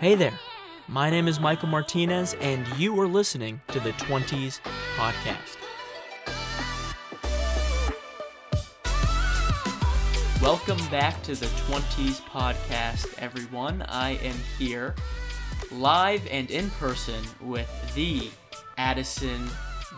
Hey 0.00 0.14
there, 0.14 0.38
my 0.86 1.10
name 1.10 1.26
is 1.26 1.40
Michael 1.40 1.66
Martinez, 1.68 2.34
and 2.34 2.64
you 2.78 2.98
are 3.00 3.08
listening 3.08 3.60
to 3.66 3.80
the 3.80 3.90
20s 3.94 4.60
Podcast. 4.96 5.56
Welcome 10.40 10.78
back 10.88 11.20
to 11.24 11.34
the 11.34 11.46
20s 11.46 12.20
Podcast, 12.20 13.12
everyone. 13.18 13.82
I 13.88 14.10
am 14.18 14.36
here 14.56 14.94
live 15.72 16.24
and 16.30 16.48
in 16.48 16.70
person 16.70 17.20
with 17.40 17.68
the 17.96 18.30
Addison 18.76 19.48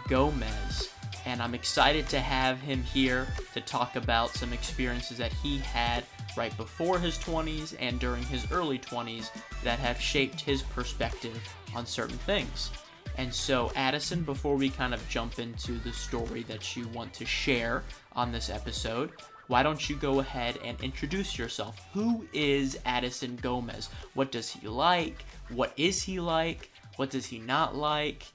Gomez, 0.09 0.89
and 1.27 1.43
I'm 1.43 1.55
excited 1.55 2.09
to 2.11 2.21
have 2.21 2.61
him 2.61 2.83
here 2.83 3.27
to 3.55 3.61
talk 3.61 3.97
about 3.97 4.31
some 4.31 4.53
experiences 4.53 5.19
that 5.19 5.33
he 5.33 5.59
had 5.59 6.05
right 6.37 6.57
before 6.57 6.99
his 6.99 7.19
20s 7.19 7.75
and 7.81 7.99
during 7.99 8.23
his 8.25 8.51
early 8.53 8.79
20s 8.79 9.31
that 9.63 9.79
have 9.79 10.01
shaped 10.01 10.41
his 10.41 10.63
perspective 10.63 11.41
on 11.75 11.87
certain 11.87 12.19
things. 12.19 12.71
And 13.19 13.33
so, 13.35 13.73
Addison, 13.77 14.23
before 14.23 14.57
we 14.57 14.71
kind 14.71 14.95
of 14.95 15.07
jump 15.09 15.39
into 15.39 15.73
the 15.73 15.93
story 15.93 16.43
that 16.45 16.77
you 16.77 16.89
want 16.89 17.13
to 17.15 17.27
share 17.27 17.83
on 18.13 18.33
this 18.33 18.49
episode, 18.49 19.11
why 19.49 19.63
don't 19.65 19.91
you 19.91 19.97
go 19.97 20.21
ahead 20.21 20.59
and 20.65 20.81
introduce 20.81 21.37
yourself? 21.37 21.77
Who 21.93 22.27
is 22.33 22.79
Addison 22.87 23.37
Gomez? 23.37 23.89
What 24.15 24.31
does 24.31 24.49
he 24.49 24.69
like? 24.69 25.25
What 25.51 25.73
is 25.77 26.03
he 26.03 26.21
like? 26.21 26.71
What 26.97 27.11
does 27.11 27.27
he 27.27 27.41
not 27.41 27.75
like? 27.75 28.27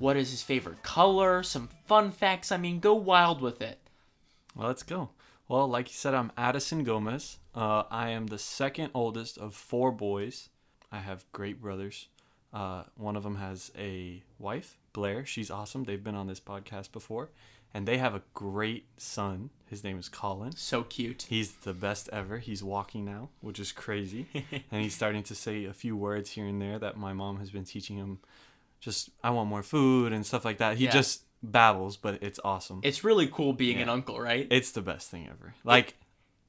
What 0.00 0.16
is 0.16 0.30
his 0.30 0.42
favorite 0.42 0.82
color? 0.82 1.42
Some 1.42 1.68
fun 1.84 2.10
facts. 2.10 2.50
I 2.50 2.56
mean, 2.56 2.80
go 2.80 2.94
wild 2.94 3.42
with 3.42 3.60
it. 3.60 3.78
Well, 4.56 4.68
let's 4.68 4.82
go. 4.82 5.10
Well, 5.46 5.68
like 5.68 5.88
you 5.88 5.94
said, 5.94 6.14
I'm 6.14 6.32
Addison 6.38 6.84
Gomez. 6.84 7.36
Uh, 7.54 7.82
I 7.90 8.08
am 8.08 8.28
the 8.28 8.38
second 8.38 8.92
oldest 8.94 9.36
of 9.36 9.54
four 9.54 9.92
boys. 9.92 10.48
I 10.90 11.00
have 11.00 11.30
great 11.32 11.60
brothers. 11.60 12.08
Uh, 12.50 12.84
one 12.96 13.14
of 13.14 13.24
them 13.24 13.36
has 13.36 13.70
a 13.76 14.22
wife, 14.38 14.78
Blair. 14.94 15.26
She's 15.26 15.50
awesome. 15.50 15.84
They've 15.84 16.02
been 16.02 16.14
on 16.14 16.28
this 16.28 16.40
podcast 16.40 16.92
before. 16.92 17.28
And 17.74 17.86
they 17.86 17.98
have 17.98 18.14
a 18.14 18.22
great 18.32 18.86
son. 18.96 19.50
His 19.66 19.84
name 19.84 19.98
is 19.98 20.08
Colin. 20.08 20.56
So 20.56 20.82
cute. 20.82 21.26
He's 21.28 21.52
the 21.52 21.74
best 21.74 22.08
ever. 22.10 22.38
He's 22.38 22.64
walking 22.64 23.04
now, 23.04 23.28
which 23.42 23.60
is 23.60 23.70
crazy. 23.70 24.28
and 24.72 24.82
he's 24.82 24.94
starting 24.94 25.24
to 25.24 25.34
say 25.34 25.66
a 25.66 25.74
few 25.74 25.94
words 25.94 26.30
here 26.30 26.46
and 26.46 26.60
there 26.60 26.78
that 26.78 26.96
my 26.96 27.12
mom 27.12 27.38
has 27.38 27.50
been 27.50 27.64
teaching 27.64 27.98
him. 27.98 28.20
Just, 28.80 29.10
I 29.22 29.30
want 29.30 29.48
more 29.48 29.62
food 29.62 30.12
and 30.12 30.24
stuff 30.24 30.44
like 30.44 30.58
that. 30.58 30.76
He 30.76 30.84
Yeah. 30.84 30.90
just 30.92 31.22
babbles, 31.42 31.96
but 31.96 32.22
it's 32.22 32.40
awesome. 32.44 32.80
It's 32.82 33.04
really 33.04 33.26
cool 33.26 33.52
being 33.52 33.80
an 33.80 33.88
uncle, 33.88 34.20
right? 34.20 34.46
It's 34.50 34.72
the 34.72 34.82
best 34.82 35.10
thing 35.10 35.28
ever. 35.30 35.54
Like, 35.64 35.94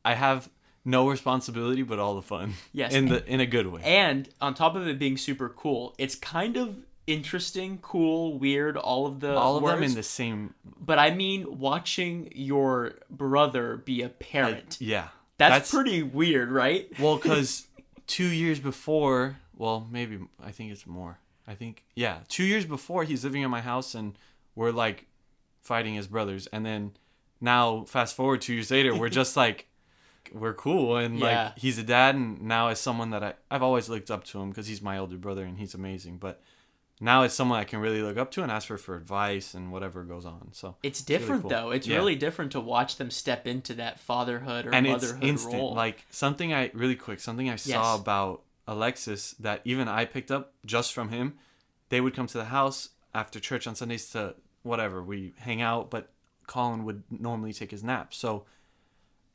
I 0.04 0.16
have 0.16 0.50
no 0.84 1.10
responsibility, 1.10 1.84
but 1.84 2.00
all 2.00 2.16
the 2.16 2.22
fun. 2.22 2.54
Yes. 2.74 2.94
In 2.94 3.08
the 3.08 3.26
in 3.28 3.40
a 3.40 3.46
good 3.46 3.68
way. 3.68 3.82
And 3.84 4.28
on 4.42 4.54
top 4.54 4.76
of 4.76 4.88
it 4.88 4.98
being 4.98 5.18
super 5.18 5.50
cool, 5.50 5.94
it's 5.98 6.16
kind 6.16 6.58
of 6.58 6.78
interesting, 7.08 7.78
cool, 7.82 8.38
weird, 8.38 8.78
all 8.78 9.06
of 9.06 9.20
the 9.20 9.36
all 9.36 9.58
of 9.58 9.64
them 9.64 9.84
in 9.84 9.94
the 9.94 10.04
same. 10.04 10.54
But 10.80 11.00
I 11.00 11.12
mean, 11.14 11.60
watching 11.60 12.32
your 12.34 12.94
brother 13.10 13.78
be 13.78 14.02
a 14.02 14.10
parent. 14.10 14.78
Yeah. 14.80 15.10
that's, 15.38 15.72
pretty 15.72 16.04
weird, 16.04 16.52
right? 16.52 16.88
well 17.00 17.18
because 17.22 17.68
two 18.08 18.28
years 18.28 18.60
before. 18.60 19.38
Well, 19.56 19.88
maybe 19.92 20.20
I 20.44 20.52
think 20.52 20.72
it's 20.72 20.88
more. 20.88 21.20
I 21.52 21.56
think 21.56 21.84
yeah, 21.96 22.20
two 22.28 22.44
years 22.44 22.66
before 22.66 23.04
he's 23.04 23.24
living 23.24 23.42
in 23.44 23.52
my 23.52 23.62
house 23.62 23.94
and 23.96 24.18
we're 24.56 24.72
like 24.72 25.08
fighting 25.62 25.98
as 25.98 26.08
brothers, 26.08 26.48
and 26.48 26.66
then 26.66 26.92
now 27.40 27.84
fast 27.86 28.16
forward 28.16 28.42
two 28.42 28.54
years 28.54 28.72
later, 28.72 28.96
we're 28.96 29.10
just 29.10 29.36
like. 29.44 29.68
We're 30.34 30.54
cool, 30.54 30.96
and 30.96 31.20
Yeah. 31.20 31.26
like 31.48 31.60
he's 31.60 31.78
a 31.78 31.84
dad, 31.84 32.16
and 32.16 32.42
now 32.44 32.70
as 32.70 32.80
someone 32.80 33.10
that 33.10 33.22
I 33.24 33.34
I've 33.50 33.64
always 33.64 33.90
looked 33.90 34.10
up 34.10 34.24
to 34.26 34.40
him 34.40 34.50
because 34.50 34.68
he's 34.68 34.82
my 34.82 34.98
older 34.98 35.18
brother 35.18 35.44
and 35.44 35.58
he's 35.58 35.74
amazing. 35.74 36.18
But 36.20 36.42
now 37.02 37.24
it's 37.24 37.34
someone 37.34 37.60
I 37.60 37.66
can 37.66 37.80
really 37.82 38.02
look 38.02 38.16
up 38.18 38.32
to 38.32 38.44
and 38.44 38.50
ask 38.52 38.68
for 38.68 38.78
for 38.78 38.96
advice 38.96 39.54
and 39.56 39.74
whatever 39.74 40.04
goes 40.04 40.24
on. 40.26 40.50
So 40.54 40.78
It's 40.84 41.02
really 41.02 41.20
different 41.20 41.42
cool. 41.42 41.50
though. 41.50 41.72
It's 41.72 41.86
Yeah. 41.88 41.98
really 41.98 42.16
different 42.16 42.52
to 42.54 42.62
watch 42.62 42.96
them 42.96 43.12
step 43.12 43.46
into 43.46 43.74
that 43.74 44.00
fatherhood 44.00 44.68
or 44.68 44.74
and 44.74 44.88
it's 44.88 45.04
motherhood 45.04 45.24
instant. 45.28 45.54
role. 45.56 45.74
Like 45.74 46.06
something 46.12 46.54
I 46.54 46.72
really 46.74 46.96
quick 46.96 47.20
something 47.20 47.50
I 47.50 47.58
saw 47.58 47.96
about 47.96 48.44
Alexis 48.72 49.32
that 49.34 49.62
even 49.66 49.90
I 49.90 50.06
picked 50.06 50.32
up 50.32 50.54
just 50.66 50.94
from 50.94 51.10
him. 51.10 51.34
They 51.90 52.00
would 52.00 52.16
come 52.16 52.28
to 52.28 52.38
the 52.38 52.46
house 52.46 52.90
after 53.14 53.40
church 53.40 53.68
on 53.68 53.76
Sundays 53.76 54.10
to 54.12 54.36
whatever 54.64 55.04
we 55.04 55.34
hang 55.38 55.62
out, 55.62 55.92
but 55.92 56.10
Colin 56.48 56.86
would 56.86 57.04
normally 57.10 57.52
take 57.52 57.72
his 57.72 57.84
nap. 57.84 58.14
So 58.14 58.46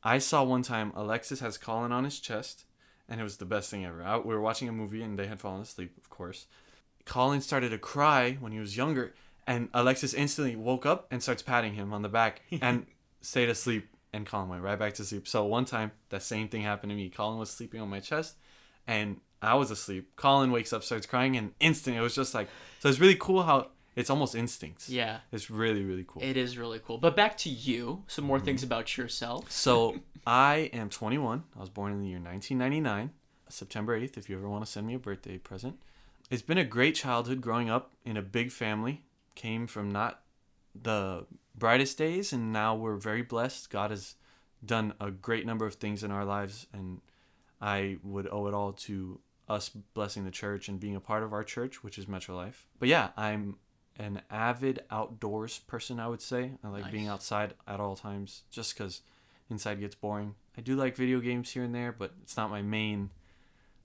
I 0.03 0.17
saw 0.17 0.43
one 0.43 0.63
time 0.63 0.91
Alexis 0.95 1.39
has 1.39 1.57
Colin 1.57 1.91
on 1.91 2.03
his 2.03 2.19
chest, 2.19 2.65
and 3.07 3.21
it 3.21 3.23
was 3.23 3.37
the 3.37 3.45
best 3.45 3.69
thing 3.69 3.85
ever. 3.85 4.03
I, 4.03 4.17
we 4.17 4.33
were 4.33 4.41
watching 4.41 4.67
a 4.67 4.71
movie 4.71 5.03
and 5.03 5.19
they 5.19 5.27
had 5.27 5.39
fallen 5.39 5.61
asleep, 5.61 5.95
of 5.97 6.09
course. 6.09 6.47
Colin 7.05 7.41
started 7.41 7.69
to 7.69 7.77
cry 7.77 8.37
when 8.39 8.51
he 8.51 8.59
was 8.59 8.75
younger, 8.75 9.13
and 9.45 9.69
Alexis 9.73 10.15
instantly 10.15 10.55
woke 10.55 10.85
up 10.85 11.07
and 11.11 11.21
starts 11.21 11.43
patting 11.43 11.75
him 11.75 11.93
on 11.93 12.01
the 12.01 12.09
back 12.09 12.41
and 12.61 12.87
stayed 13.21 13.49
asleep. 13.49 13.87
And 14.13 14.25
Colin 14.25 14.49
went 14.49 14.63
right 14.63 14.79
back 14.79 14.95
to 14.95 15.05
sleep. 15.05 15.27
So 15.27 15.45
one 15.45 15.65
time, 15.65 15.91
that 16.09 16.23
same 16.23 16.47
thing 16.47 16.63
happened 16.63 16.89
to 16.89 16.95
me. 16.95 17.09
Colin 17.09 17.37
was 17.37 17.51
sleeping 17.51 17.81
on 17.81 17.89
my 17.89 17.99
chest, 17.99 18.35
and 18.87 19.19
I 19.41 19.55
was 19.55 19.69
asleep. 19.71 20.15
Colin 20.15 20.51
wakes 20.51 20.73
up, 20.73 20.83
starts 20.83 21.05
crying, 21.05 21.35
and 21.37 21.53
instant. 21.59 21.95
It 21.97 22.01
was 22.01 22.15
just 22.15 22.33
like 22.33 22.47
so. 22.79 22.89
It's 22.89 22.99
really 22.99 23.15
cool 23.19 23.43
how 23.43 23.69
it's 23.95 24.09
almost 24.09 24.35
instincts. 24.35 24.89
yeah, 24.89 25.19
It's 25.31 25.49
really 25.49 25.83
really 25.83 26.05
cool. 26.07 26.21
it 26.23 26.37
is 26.37 26.57
really 26.57 26.79
cool. 26.83 26.97
But 26.97 27.15
back 27.15 27.37
to 27.39 27.49
you. 27.49 28.03
Some 28.07 28.25
more 28.25 28.37
Mm-hmm. 28.37 28.45
things 28.45 28.63
about 28.63 28.97
yourself. 28.97 29.51
So 29.51 29.99
I 30.27 30.69
am 30.73 30.89
21. 30.89 31.43
I 31.55 31.59
was 31.59 31.69
born 31.69 31.91
in 31.93 31.99
the 31.99 32.07
year 32.07 32.19
1999, 32.19 33.11
September 33.49 33.99
8th. 33.99 34.17
If 34.17 34.29
you 34.29 34.37
ever 34.37 34.49
want 34.49 34.65
to 34.65 34.71
send 34.71 34.85
me 34.87 34.93
a 34.95 34.99
birthday 34.99 35.37
present, 35.37 35.77
it's 36.29 36.41
been 36.41 36.57
a 36.57 36.65
great 36.65 36.95
childhood 36.95 37.41
growing 37.41 37.69
up 37.69 37.93
in 38.05 38.17
a 38.17 38.21
big 38.21 38.51
family. 38.51 39.03
Came 39.35 39.67
from 39.67 39.89
not 39.89 40.21
the 40.79 41.25
brightest 41.55 41.97
days, 41.97 42.33
and 42.33 42.51
now 42.51 42.75
we're 42.75 42.97
very 42.97 43.21
blessed. 43.21 43.69
God 43.69 43.89
has 43.91 44.15
done 44.65 44.93
a 44.99 45.09
great 45.11 45.45
number 45.45 45.65
of 45.65 45.75
things 45.75 46.03
in 46.03 46.11
our 46.11 46.25
lives, 46.25 46.67
and 46.73 47.01
I 47.61 47.97
would 48.03 48.27
owe 48.31 48.47
it 48.47 48.53
all 48.53 48.73
to 48.73 49.19
us 49.47 49.69
blessing 49.69 50.25
the 50.25 50.31
church 50.31 50.67
and 50.67 50.79
being 50.79 50.95
a 50.95 50.99
part 50.99 51.23
of 51.23 51.33
our 51.33 51.43
church, 51.43 51.83
which 51.83 51.97
is 51.97 52.07
Metro 52.07 52.35
Life. 52.35 52.67
But 52.79 52.89
yeah, 52.89 53.09
I'm 53.15 53.57
an 53.97 54.21
avid 54.29 54.83
outdoors 54.91 55.59
person. 55.59 55.99
I 55.99 56.07
would 56.07 56.21
say 56.21 56.51
I 56.63 56.67
like 56.67 56.91
being 56.91 57.07
outside 57.07 57.53
at 57.67 57.79
all 57.79 57.95
times, 57.95 58.43
just 58.51 58.77
because 58.77 59.01
inside 59.49 59.79
gets 59.79 59.95
boring. 59.95 60.35
I 60.57 60.61
do 60.61 60.75
like 60.75 60.95
video 60.95 61.19
games 61.19 61.51
here 61.51 61.63
and 61.63 61.73
there, 61.73 61.91
but 61.91 62.13
it's 62.21 62.37
not 62.37 62.49
my 62.49 62.61
main 62.61 63.09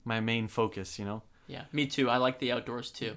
my 0.05 0.19
main 0.19 0.47
focus, 0.47 0.99
you 0.99 1.05
know. 1.05 1.23
Yeah, 1.47 1.63
me 1.71 1.87
too. 1.87 2.09
I 2.09 2.17
like 2.17 2.39
the 2.39 2.51
outdoors 2.51 2.91
too. 2.91 3.15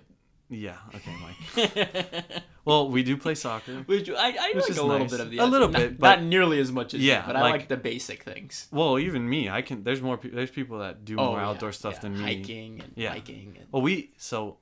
Yeah, 0.48 0.76
okay, 0.94 1.12
Mike. 1.20 2.42
well, 2.64 2.88
we 2.88 3.02
do 3.02 3.16
play 3.16 3.34
soccer. 3.34 3.82
Which 3.86 4.08
I, 4.08 4.14
I 4.14 4.52
Which 4.54 4.62
like 4.62 4.70
is 4.70 4.78
a 4.78 4.82
little 4.84 5.00
nice. 5.00 5.10
bit 5.10 5.20
of 5.20 5.30
the 5.30 5.38
A 5.38 5.44
little 5.46 5.68
not, 5.68 5.80
bit, 5.80 5.98
but- 5.98 6.20
not 6.20 6.22
nearly 6.24 6.60
as 6.60 6.70
much 6.70 6.94
as 6.94 7.00
Yeah, 7.00 7.20
you, 7.22 7.26
but 7.26 7.36
I 7.36 7.40
like- 7.42 7.52
like 7.52 7.68
the 7.68 7.76
basic 7.76 8.22
things. 8.22 8.68
Well, 8.70 8.98
even 8.98 9.28
me, 9.28 9.48
I 9.48 9.62
can. 9.62 9.82
There's 9.82 10.00
more. 10.00 10.18
There's 10.22 10.50
people 10.50 10.78
that 10.78 11.04
do 11.04 11.14
oh, 11.18 11.26
more 11.26 11.38
Oh, 11.38 11.40
yeah, 11.40 11.48
outdoor 11.48 11.72
stuff 11.72 11.94
yeah, 11.94 12.00
than 12.00 12.18
me. 12.18 12.22
hiking 12.38 12.80
and 12.80 12.92
Yeah. 12.94 13.14
biking 13.14 13.56
and 13.58 13.66
Well, 13.72 13.82
we 13.82 14.12
so 14.18 14.58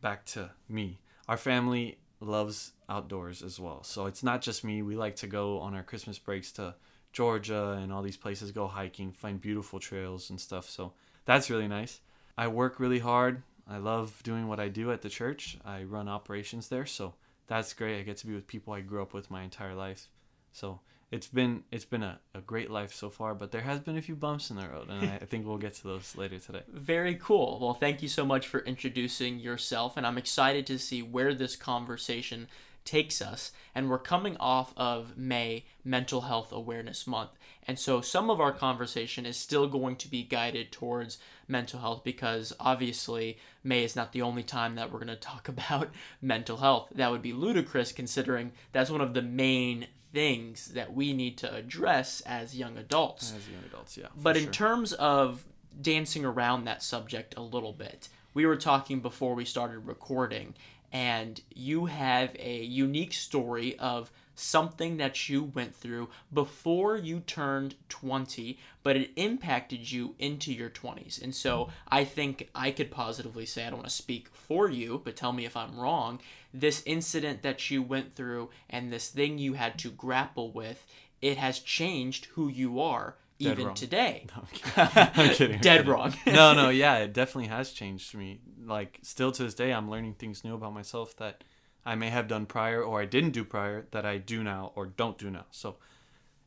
back 0.00 0.24
to 0.26 0.50
me. 0.68 0.98
Our 1.28 1.36
family 1.36 1.98
loves 2.20 2.72
outdoors 2.88 3.42
as 3.42 3.60
well. 3.60 3.82
So 3.82 4.06
it's 4.06 4.22
not 4.22 4.40
just 4.42 4.64
me. 4.64 4.80
We 4.82 4.96
like 4.96 5.16
to 5.16 5.26
go 5.26 5.58
on 5.60 5.74
our 5.74 5.82
Christmas 5.82 6.18
breaks 6.18 6.52
to 6.52 6.74
Georgia 7.12 7.78
and 7.82 7.92
all 7.92 8.00
these 8.02 8.16
places, 8.16 8.50
go 8.50 8.66
hiking, 8.66 9.12
find 9.12 9.40
beautiful 9.40 9.78
trails 9.78 10.30
and 10.30 10.40
stuff. 10.40 10.70
So 10.70 10.94
that's 11.26 11.50
really 11.50 11.68
nice. 11.68 12.00
I 12.38 12.48
work 12.48 12.80
really 12.80 12.98
hard. 13.00 13.42
I 13.68 13.78
love 13.78 14.22
doing 14.22 14.48
what 14.48 14.60
I 14.60 14.68
do 14.68 14.92
at 14.92 15.02
the 15.02 15.08
church. 15.08 15.58
I 15.64 15.84
run 15.84 16.08
operations 16.08 16.68
there, 16.68 16.86
so 16.86 17.14
that's 17.46 17.72
great. 17.74 17.98
I 17.98 18.02
get 18.02 18.16
to 18.18 18.26
be 18.26 18.34
with 18.34 18.46
people 18.46 18.72
I 18.72 18.80
grew 18.80 19.02
up 19.02 19.14
with 19.14 19.30
my 19.30 19.42
entire 19.42 19.74
life. 19.74 20.08
So 20.52 20.80
it's 21.10 21.28
been 21.28 21.62
it's 21.70 21.84
been 21.84 22.02
a, 22.02 22.18
a 22.34 22.40
great 22.40 22.70
life 22.70 22.94
so 22.94 23.10
far, 23.10 23.34
but 23.34 23.52
there 23.52 23.60
has 23.60 23.80
been 23.80 23.98
a 23.98 24.02
few 24.02 24.16
bumps 24.16 24.50
in 24.50 24.56
the 24.56 24.66
road, 24.66 24.88
and 24.88 25.10
I, 25.10 25.14
I 25.16 25.24
think 25.26 25.46
we'll 25.46 25.58
get 25.58 25.74
to 25.74 25.84
those 25.84 26.16
later 26.16 26.38
today. 26.38 26.62
Very 26.72 27.16
cool. 27.16 27.58
Well, 27.60 27.74
thank 27.74 28.02
you 28.02 28.08
so 28.08 28.24
much 28.24 28.48
for 28.48 28.60
introducing 28.60 29.38
yourself, 29.38 29.96
and 29.96 30.06
I'm 30.06 30.18
excited 30.18 30.66
to 30.68 30.78
see 30.78 31.02
where 31.02 31.34
this 31.34 31.54
conversation 31.54 32.48
takes 32.84 33.22
us. 33.22 33.52
And 33.74 33.88
we're 33.88 33.98
coming 33.98 34.36
off 34.38 34.72
of 34.76 35.16
May 35.16 35.64
Mental 35.84 36.22
Health 36.22 36.52
Awareness 36.52 37.06
Month. 37.06 37.30
And 37.66 37.78
so 37.78 38.00
some 38.00 38.28
of 38.28 38.40
our 38.40 38.52
conversation 38.52 39.24
is 39.24 39.36
still 39.36 39.68
going 39.68 39.96
to 39.96 40.08
be 40.08 40.24
guided 40.24 40.72
towards 40.72 41.18
mental 41.46 41.80
health 41.80 42.02
because 42.02 42.52
obviously 42.58 43.38
May 43.62 43.84
is 43.84 43.94
not 43.94 44.12
the 44.12 44.22
only 44.22 44.42
time 44.42 44.74
that 44.74 44.90
we're 44.90 44.98
going 44.98 45.08
to 45.08 45.16
talk 45.16 45.48
about 45.48 45.90
mental 46.20 46.56
health. 46.56 46.88
That 46.94 47.10
would 47.10 47.22
be 47.22 47.32
ludicrous 47.32 47.92
considering 47.92 48.52
that's 48.72 48.90
one 48.90 49.00
of 49.00 49.14
the 49.14 49.22
main 49.22 49.86
things 50.12 50.66
that 50.68 50.92
we 50.92 51.12
need 51.12 51.38
to 51.38 51.54
address 51.54 52.20
as 52.26 52.56
young 52.56 52.76
adults. 52.76 53.32
As 53.34 53.48
young 53.48 53.62
adults, 53.64 53.96
yeah. 53.96 54.08
But 54.16 54.36
in 54.36 54.44
sure. 54.44 54.52
terms 54.52 54.92
of 54.94 55.44
dancing 55.80 56.24
around 56.24 56.64
that 56.64 56.82
subject 56.82 57.34
a 57.36 57.42
little 57.42 57.72
bit, 57.72 58.08
we 58.34 58.46
were 58.46 58.56
talking 58.56 59.00
before 59.00 59.34
we 59.34 59.44
started 59.44 59.86
recording, 59.86 60.54
and 60.92 61.40
you 61.54 61.86
have 61.86 62.36
a 62.38 62.62
unique 62.62 63.14
story 63.14 63.78
of 63.78 64.10
something 64.34 64.96
that 64.96 65.28
you 65.28 65.42
went 65.42 65.74
through 65.74 66.08
before 66.32 66.96
you 66.96 67.20
turned 67.20 67.74
20, 67.88 68.58
but 68.82 68.96
it 68.96 69.10
impacted 69.16 69.90
you 69.90 70.14
into 70.18 70.52
your 70.52 70.70
20s. 70.70 71.22
And 71.22 71.34
so 71.34 71.68
I 71.88 72.04
think 72.04 72.48
I 72.54 72.70
could 72.70 72.90
positively 72.90 73.46
say, 73.46 73.66
I 73.66 73.70
don't 73.70 73.78
want 73.78 73.88
to 73.88 73.94
speak 73.94 74.28
for 74.32 74.68
you, 74.68 75.00
but 75.04 75.16
tell 75.16 75.32
me 75.32 75.44
if 75.44 75.56
I'm 75.56 75.78
wrong. 75.78 76.20
This 76.52 76.82
incident 76.86 77.42
that 77.42 77.70
you 77.70 77.82
went 77.82 78.14
through 78.14 78.50
and 78.68 78.92
this 78.92 79.08
thing 79.08 79.38
you 79.38 79.54
had 79.54 79.78
to 79.80 79.90
grapple 79.90 80.50
with, 80.50 80.86
it 81.20 81.36
has 81.36 81.58
changed 81.58 82.26
who 82.32 82.48
you 82.48 82.80
are 82.80 83.16
Dead 83.42 83.52
even 83.52 83.66
wrong. 83.66 83.74
today. 83.74 84.26
I'm 84.36 84.46
kidding. 84.52 85.10
I'm 85.16 85.30
kidding. 85.34 85.60
Dead 85.60 85.78
kidding. 85.78 85.92
wrong. 85.92 86.14
no, 86.26 86.54
no, 86.54 86.68
yeah, 86.70 86.98
it 86.98 87.12
definitely 87.12 87.48
has 87.48 87.72
changed 87.72 88.14
me. 88.14 88.40
Like, 88.64 88.98
still 89.02 89.32
to 89.32 89.42
this 89.42 89.54
day, 89.54 89.72
I'm 89.72 89.90
learning 89.90 90.14
things 90.14 90.44
new 90.44 90.54
about 90.54 90.74
myself 90.74 91.16
that 91.16 91.44
I 91.84 91.94
may 91.94 92.10
have 92.10 92.28
done 92.28 92.46
prior 92.46 92.82
or 92.82 93.00
I 93.00 93.06
didn't 93.06 93.30
do 93.30 93.44
prior 93.44 93.86
that 93.90 94.06
I 94.06 94.18
do 94.18 94.42
now 94.42 94.72
or 94.74 94.86
don't 94.86 95.18
do 95.18 95.30
now. 95.30 95.46
So, 95.50 95.76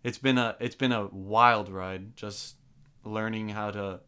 it's 0.03 0.17
been 0.17 0.37
a 0.37 0.55
it's 0.59 0.75
been 0.75 0.91
a 0.91 1.07
wild 1.07 1.69
ride 1.69 2.15
just 2.15 2.55
learning 3.03 3.49
how 3.49 3.71
to 3.71 4.01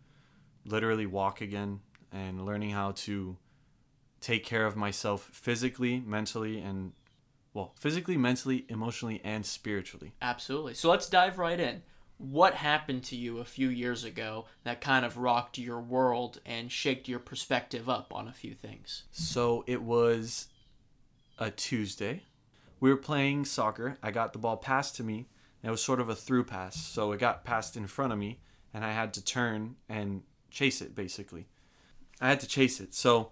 literally 0.65 1.05
walk 1.05 1.41
again 1.41 1.79
and 2.11 2.45
learning 2.45 2.71
how 2.71 2.91
to 2.91 3.37
take 4.21 4.43
care 4.45 4.65
of 4.65 4.75
myself 4.75 5.29
physically, 5.31 5.99
mentally, 5.99 6.59
and 6.59 6.93
well, 7.53 7.73
physically, 7.79 8.17
mentally, 8.17 8.65
emotionally, 8.69 9.21
and 9.23 9.45
spiritually. 9.45 10.13
Absolutely. 10.21 10.73
So 10.73 10.89
let's 10.89 11.09
dive 11.09 11.39
right 11.39 11.59
in. 11.59 11.81
What 12.17 12.55
happened 12.55 13.03
to 13.05 13.15
you 13.15 13.37
a 13.37 13.45
few 13.45 13.69
years 13.69 14.03
ago 14.03 14.45
that 14.63 14.81
kind 14.81 15.05
of 15.05 15.17
rocked 15.17 15.57
your 15.57 15.79
world 15.79 16.39
and 16.45 16.71
shaked 16.71 17.07
your 17.07 17.19
perspective 17.19 17.87
up 17.89 18.13
on 18.13 18.27
a 18.27 18.33
few 18.33 18.53
things? 18.53 19.03
So 19.11 19.63
it 19.67 19.81
was 19.81 20.47
a 21.37 21.51
Tuesday. 21.51 22.23
We 22.79 22.89
were 22.89 22.97
playing 22.97 23.45
soccer. 23.45 23.97
I 24.01 24.11
got 24.11 24.33
the 24.33 24.39
ball 24.39 24.57
passed 24.57 24.95
to 24.97 25.03
me. 25.03 25.27
And 25.61 25.69
it 25.69 25.71
was 25.71 25.83
sort 25.83 25.99
of 25.99 26.09
a 26.09 26.15
through 26.15 26.45
pass. 26.45 26.75
So 26.75 27.11
it 27.11 27.19
got 27.19 27.43
passed 27.43 27.75
in 27.75 27.87
front 27.87 28.13
of 28.13 28.19
me, 28.19 28.39
and 28.73 28.85
I 28.85 28.93
had 28.93 29.13
to 29.15 29.23
turn 29.23 29.75
and 29.89 30.21
chase 30.51 30.81
it, 30.81 30.95
basically. 30.95 31.47
I 32.21 32.29
had 32.29 32.39
to 32.41 32.47
chase 32.47 32.79
it. 32.79 32.93
So 32.93 33.31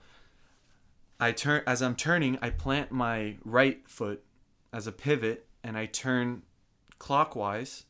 I 1.20 1.32
turn 1.32 1.64
as 1.68 1.82
I'm 1.82 1.96
turning, 1.96 2.38
I 2.42 2.50
plant 2.50 2.92
my 2.92 3.38
right 3.44 3.88
foot 3.88 4.24
as 4.74 4.88
a 4.88 4.92
pivot, 4.92 5.48
and 5.64 5.78
I 5.78 5.86
turn 5.86 6.42
clockwise. 7.00 7.86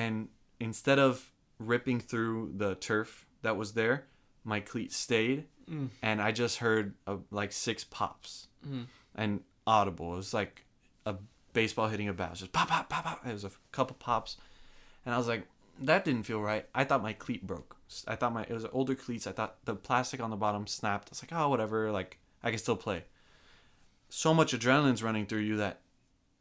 And 0.00 0.28
instead 0.58 0.98
of 0.98 1.30
ripping 1.58 2.00
through 2.00 2.52
the 2.56 2.74
turf 2.74 3.26
that 3.42 3.56
was 3.56 3.72
there, 3.72 3.96
my 4.44 4.60
cleat 4.60 4.92
stayed, 4.92 5.44
and 6.02 6.16
I 6.22 6.32
just 6.32 6.56
heard 6.58 6.94
uh, 7.06 7.18
like 7.30 7.52
six 7.52 7.84
pops 7.84 8.48
and 9.14 9.40
audible. 9.66 10.08
It 10.14 10.16
was 10.16 10.34
like 10.34 10.64
a 11.04 11.14
baseball 11.52 11.88
hitting 11.88 12.08
a 12.08 12.12
bat. 12.12 12.28
It 12.28 12.30
was 12.30 12.40
just 12.40 12.52
pop, 12.52 12.68
pop, 12.68 12.88
pop, 12.88 13.04
pop. 13.04 13.20
It 13.26 13.32
was 13.32 13.44
a 13.44 13.52
couple 13.72 13.96
pops, 14.00 14.36
and 15.04 15.14
I 15.14 15.18
was 15.18 15.28
like, 15.28 15.46
that 15.82 16.04
didn't 16.04 16.24
feel 16.24 16.40
right. 16.40 16.64
I 16.74 16.84
thought 16.84 17.02
my 17.02 17.12
cleat 17.12 17.46
broke. 17.46 17.76
I 18.06 18.14
thought 18.16 18.32
my 18.32 18.42
it 18.42 18.52
was 18.52 18.66
older 18.72 18.94
cleats. 18.94 19.26
I 19.26 19.32
thought 19.32 19.56
the 19.64 19.74
plastic 19.74 20.20
on 20.20 20.30
the 20.30 20.36
bottom 20.36 20.66
snapped. 20.66 21.08
I 21.08 21.12
was 21.12 21.22
like, 21.22 21.32
oh, 21.32 21.48
whatever. 21.48 21.90
Like 21.90 22.18
I 22.42 22.50
can 22.50 22.58
still 22.58 22.76
play. 22.76 23.04
So 24.08 24.34
much 24.34 24.52
adrenaline's 24.52 25.02
running 25.02 25.26
through 25.26 25.40
you 25.40 25.56
that, 25.58 25.80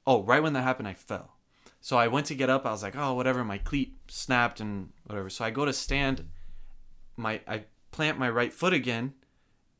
oh, 0.07 0.23
right 0.23 0.41
when 0.41 0.53
that 0.53 0.63
happened, 0.63 0.87
I 0.87 0.95
fell. 0.95 1.38
So 1.81 1.97
I 1.97 2.07
went 2.07 2.25
to 2.27 2.35
get 2.35 2.49
up. 2.49 2.65
I 2.65 2.71
was 2.71 2.83
like, 2.83 2.95
oh, 2.97 3.13
whatever. 3.13 3.43
My 3.43 3.57
cleat 3.57 3.95
snapped 4.07 4.59
and 4.59 4.89
whatever. 5.05 5.29
So 5.29 5.45
I 5.45 5.49
go 5.49 5.65
to 5.65 5.73
stand. 5.73 6.25
My 7.15 7.41
I 7.47 7.63
plant 7.91 8.17
my 8.17 8.29
right 8.29 8.53
foot 8.53 8.73
again, 8.73 9.13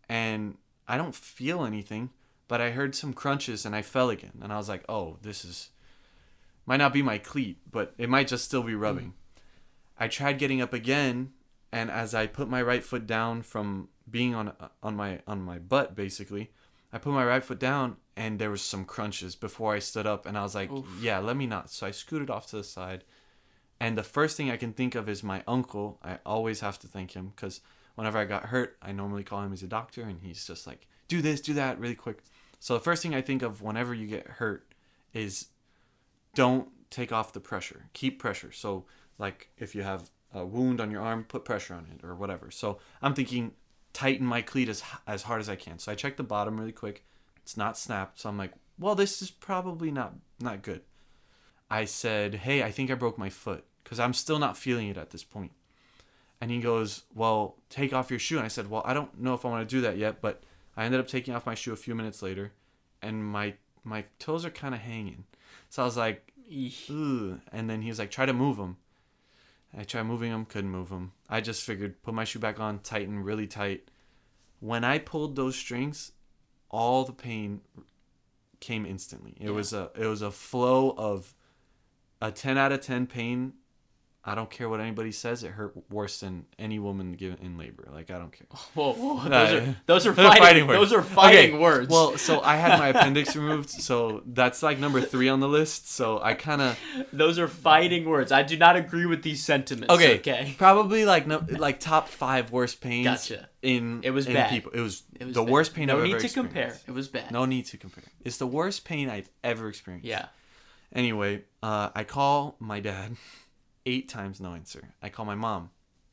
and 0.08 0.58
I 0.88 0.98
don't 0.98 1.16
feel 1.16 1.64
anything, 1.66 2.10
but 2.48 2.62
I 2.62 2.72
heard 2.72 2.96
some 2.96 3.14
crunches 3.14 3.66
and 3.66 3.76
I 3.76 3.82
fell 3.82 4.10
again. 4.10 4.40
And 4.42 4.52
I 4.52 4.58
was 4.58 4.70
like, 4.70 4.84
oh, 4.90 5.18
this 5.22 5.46
is 5.46 5.70
might 6.66 6.78
not 6.78 6.94
be 6.94 7.02
my 7.02 7.18
cleat, 7.18 7.58
but 7.72 7.94
it 7.98 8.10
might 8.10 8.28
just 8.28 8.46
still 8.46 8.64
be 8.64 8.74
hmm. 8.74 8.80
rubbing. 8.80 9.14
I 9.98 10.08
tried 10.08 10.40
getting 10.40 10.62
up 10.62 10.74
again, 10.74 11.34
and 11.72 11.92
as 11.92 12.16
I 12.16 12.28
put 12.28 12.48
my 12.50 12.62
right 12.62 12.84
foot 12.84 13.06
down 13.06 13.42
from 13.42 13.90
being 14.10 14.34
on 14.34 14.54
on 14.82 14.96
my 14.96 15.20
on 15.28 15.42
my 15.42 15.60
butt, 15.60 15.96
basically, 15.96 16.52
I 16.92 16.98
put 16.98 17.14
my 17.14 17.26
right 17.26 17.44
foot 17.44 17.60
down, 17.60 17.98
and 18.16 18.40
there 18.40 18.50
was 18.50 18.62
some 18.62 18.86
crunches 18.86 19.36
before 19.36 19.74
I 19.74 19.80
stood 19.80 20.08
up, 20.08 20.26
and 20.26 20.38
I 20.38 20.44
was 20.44 20.56
like, 20.56 20.72
Oof. 20.72 20.86
yeah, 21.00 21.20
let 21.20 21.38
me 21.38 21.46
not. 21.46 21.70
So 21.70 21.88
I 21.88 21.92
scooted 21.92 22.30
off 22.30 22.48
to 22.48 22.58
the 22.58 22.64
side, 22.64 23.04
and 23.80 23.98
the 23.98 24.04
first 24.04 24.36
thing 24.36 24.50
I 24.50 24.58
can 24.58 24.74
think 24.74 24.96
of 24.96 25.08
is 25.08 25.24
my 25.24 25.44
uncle. 25.48 26.00
I 26.04 26.20
always 26.26 26.60
have 26.62 26.80
to 26.80 26.88
thank 26.88 27.12
him 27.12 27.32
because 27.36 27.62
whenever 27.96 28.18
I 28.18 28.26
got 28.26 28.46
hurt, 28.46 28.78
I 28.82 28.92
normally 28.92 29.24
call 29.24 29.44
him 29.44 29.54
as 29.54 29.64
a 29.64 29.68
doctor, 29.68 30.04
and 30.04 30.20
he's 30.22 30.46
just 30.46 30.66
like, 30.66 30.88
do 31.08 31.22
this, 31.22 31.42
do 31.42 31.54
that, 31.56 31.80
really 31.80 31.96
quick. 31.96 32.24
So 32.60 32.74
the 32.74 32.80
first 32.80 33.02
thing 33.02 33.16
I 33.16 33.22
think 33.22 33.42
of 33.42 33.62
whenever 33.62 33.94
you 33.94 34.08
get 34.08 34.28
hurt 34.28 34.74
is 35.14 35.48
don't 36.36 36.70
take 36.90 37.12
off 37.12 37.34
the 37.34 37.40
pressure. 37.40 37.86
Keep 37.94 38.20
pressure. 38.20 38.52
So 38.52 38.86
like 39.18 39.50
if 39.58 39.76
you 39.76 39.84
have 39.84 40.10
a 40.34 40.46
wound 40.46 40.80
on 40.80 40.92
your 40.92 41.02
arm, 41.02 41.24
put 41.24 41.46
pressure 41.46 41.74
on 41.74 41.88
it 41.94 42.06
or 42.06 42.16
whatever. 42.16 42.52
So 42.52 42.80
I'm 43.02 43.14
thinking 43.14 43.52
tighten 43.94 44.26
my 44.26 44.42
cleat 44.42 44.70
as 44.70 44.84
as 45.08 45.24
hard 45.24 45.42
as 45.42 45.50
I 45.50 45.56
can. 45.56 45.80
So 45.80 45.92
I 45.92 45.96
check 45.96 46.18
the 46.18 46.24
bottom 46.24 46.60
really 46.60 46.72
quick. 46.72 47.04
It's 47.44 47.58
not 47.58 47.78
snapped. 47.78 48.20
So 48.20 48.30
I'm 48.30 48.38
like, 48.38 48.54
well, 48.78 48.96
this 48.96 49.22
is 49.22 49.32
probably 49.32 49.92
not 49.92 50.14
not 50.40 50.62
good. 50.62 50.82
I 51.70 51.86
said, 51.86 52.36
hey, 52.36 52.64
I 52.64 52.72
think 52.72 52.90
I 52.90 52.96
broke 52.96 53.18
my 53.18 53.30
foot 53.30 53.64
because 53.84 54.00
I'm 54.00 54.14
still 54.14 54.40
not 54.40 54.58
feeling 54.58 54.88
it 54.90 54.98
at 54.98 55.12
this 55.12 55.24
point. 55.24 55.52
And 56.42 56.50
he 56.52 56.60
goes, 56.60 57.04
well, 57.14 57.58
take 57.70 57.94
off 57.94 58.10
your 58.10 58.20
shoe. 58.20 58.38
And 58.38 58.46
I 58.46 58.50
said, 58.50 58.70
well, 58.70 58.82
I 58.86 58.94
don't 58.94 59.20
know 59.20 59.34
if 59.34 59.46
I 59.46 59.50
want 59.50 59.68
to 59.68 59.76
do 59.76 59.82
that 59.82 59.98
yet, 59.98 60.22
but 60.22 60.42
I 60.78 60.86
ended 60.86 61.00
up 61.00 61.08
taking 61.08 61.34
off 61.34 61.46
my 61.46 61.56
shoe 61.56 61.74
a 61.74 61.76
few 61.76 61.96
minutes 61.96 62.22
later, 62.22 62.54
and 63.02 63.26
my 63.26 63.56
my 63.84 64.06
toes 64.20 64.46
are 64.46 64.50
kind 64.50 64.74
of 64.74 64.82
hanging. 64.82 65.26
So 65.70 65.84
I 65.84 65.86
was 65.86 65.98
like. 65.98 66.26
Ugh. 66.52 67.40
And 67.52 67.70
then 67.70 67.84
he 67.84 67.90
was 67.90 68.00
like, 68.00 68.10
try 68.10 68.26
to 68.26 68.34
move 68.34 68.58
them. 68.58 68.78
I 69.78 69.84
tried 69.84 70.08
moving 70.08 70.32
them, 70.32 70.46
couldn't 70.46 70.72
move 70.72 70.90
them. 70.90 71.12
I 71.30 71.42
just 71.42 71.64
figured, 71.64 72.02
put 72.02 72.14
my 72.14 72.24
shoe 72.24 72.40
back 72.40 72.60
on, 72.60 72.80
tighten 72.80 73.20
really 73.24 73.46
tight. 73.48 73.90
When 74.60 74.84
I 74.84 74.98
pulled 74.98 75.36
those 75.36 75.56
strings, 75.56 76.12
all 76.70 77.06
the 77.06 77.14
pain 77.14 77.62
came 78.60 78.86
instantly. 78.86 79.36
It 79.40 79.46
Yeah. 79.46 79.52
was 79.52 79.72
a 79.74 79.92
it 79.96 80.06
was 80.08 80.22
a 80.22 80.32
flow 80.32 80.92
of 80.98 81.36
a 82.22 82.32
ten 82.32 82.58
out 82.58 82.72
of 82.72 82.82
ten 82.82 83.08
pain. 83.08 83.54
I 84.30 84.36
don't 84.36 84.50
care 84.52 84.70
what 84.70 84.80
anybody 84.80 85.12
says. 85.12 85.44
It 85.44 85.50
hurt 85.50 85.74
worse 85.90 86.20
than 86.20 86.46
any 86.60 86.78
woman 86.78 87.14
given 87.14 87.40
in 87.44 87.58
labor. 87.58 87.88
Like 87.92 88.12
I 88.12 88.20
don't 88.20 88.32
care. 88.32 88.46
Whoa, 88.76 88.94
whoa, 88.94 89.24
those, 89.28 89.54
are, 89.54 89.76
those 89.88 90.06
are 90.06 90.14
fighting, 90.14 90.44
fighting 90.44 90.68
words. 90.68 90.80
Those 90.80 90.94
are 90.94 91.02
fighting 91.02 91.56
Okay, 91.56 91.58
words. 91.60 91.90
Well, 91.90 92.16
so 92.16 92.40
I 92.40 92.56
had 92.58 92.78
my 92.78 92.88
appendix 92.94 93.36
removed, 93.36 93.72
so 93.72 94.22
that's 94.28 94.62
like 94.62 94.78
number 94.78 95.02
three 95.02 95.30
on 95.30 95.40
the 95.40 95.48
list. 95.48 95.90
So 95.90 96.22
I 96.22 96.36
kind 96.36 96.62
of 96.62 96.78
those 97.12 97.40
are 97.40 97.48
fighting 97.48 98.08
words. 98.08 98.32
I 98.32 98.44
do 98.44 98.56
not 98.56 98.76
agree 98.76 99.08
with 99.08 99.24
these 99.24 99.44
sentiments. 99.44 99.92
Okay. 99.92 100.20
Okay. 100.20 100.54
Probably 100.60 101.06
like 101.06 101.26
no, 101.26 101.44
like 101.50 101.80
top 101.80 102.08
five 102.08 102.52
worst 102.52 102.82
pains. 102.82 103.06
Gotcha. 103.08 103.50
In 103.64 104.02
It 104.04 104.12
was 104.12 104.28
in 104.28 104.34
bad. 104.34 104.52
people. 104.52 104.72
It 104.74 104.82
was, 104.82 105.02
It 105.20 105.26
was 105.26 105.34
the 105.34 105.44
bad. 105.44 105.52
worst 105.52 105.74
pain 105.74 105.88
No 105.88 105.98
I've 105.98 106.04
need 106.04 106.20
to 106.20 106.30
compare. 106.30 106.78
It 106.88 106.92
was 106.92 107.08
bad. 107.08 107.32
No 107.32 107.46
need 107.46 107.66
to 107.66 107.78
compare. 107.78 108.04
It's 108.24 108.38
the 108.38 108.48
worst 108.48 108.86
pain 108.86 109.10
I've 109.10 109.30
ever 109.44 109.70
experienced. 109.70 110.08
Yeah. 110.08 110.28
Anyway, 110.94 111.44
uh, 111.64 111.90
I 111.96 112.04
call 112.04 112.56
my 112.60 112.80
dad 112.80 113.16
eight 113.90 114.08
times, 114.08 114.40
no 114.40 114.54
answer. 114.54 114.94
I 115.02 115.10
call 115.10 115.26
my 115.26 115.36
mom 115.36 115.72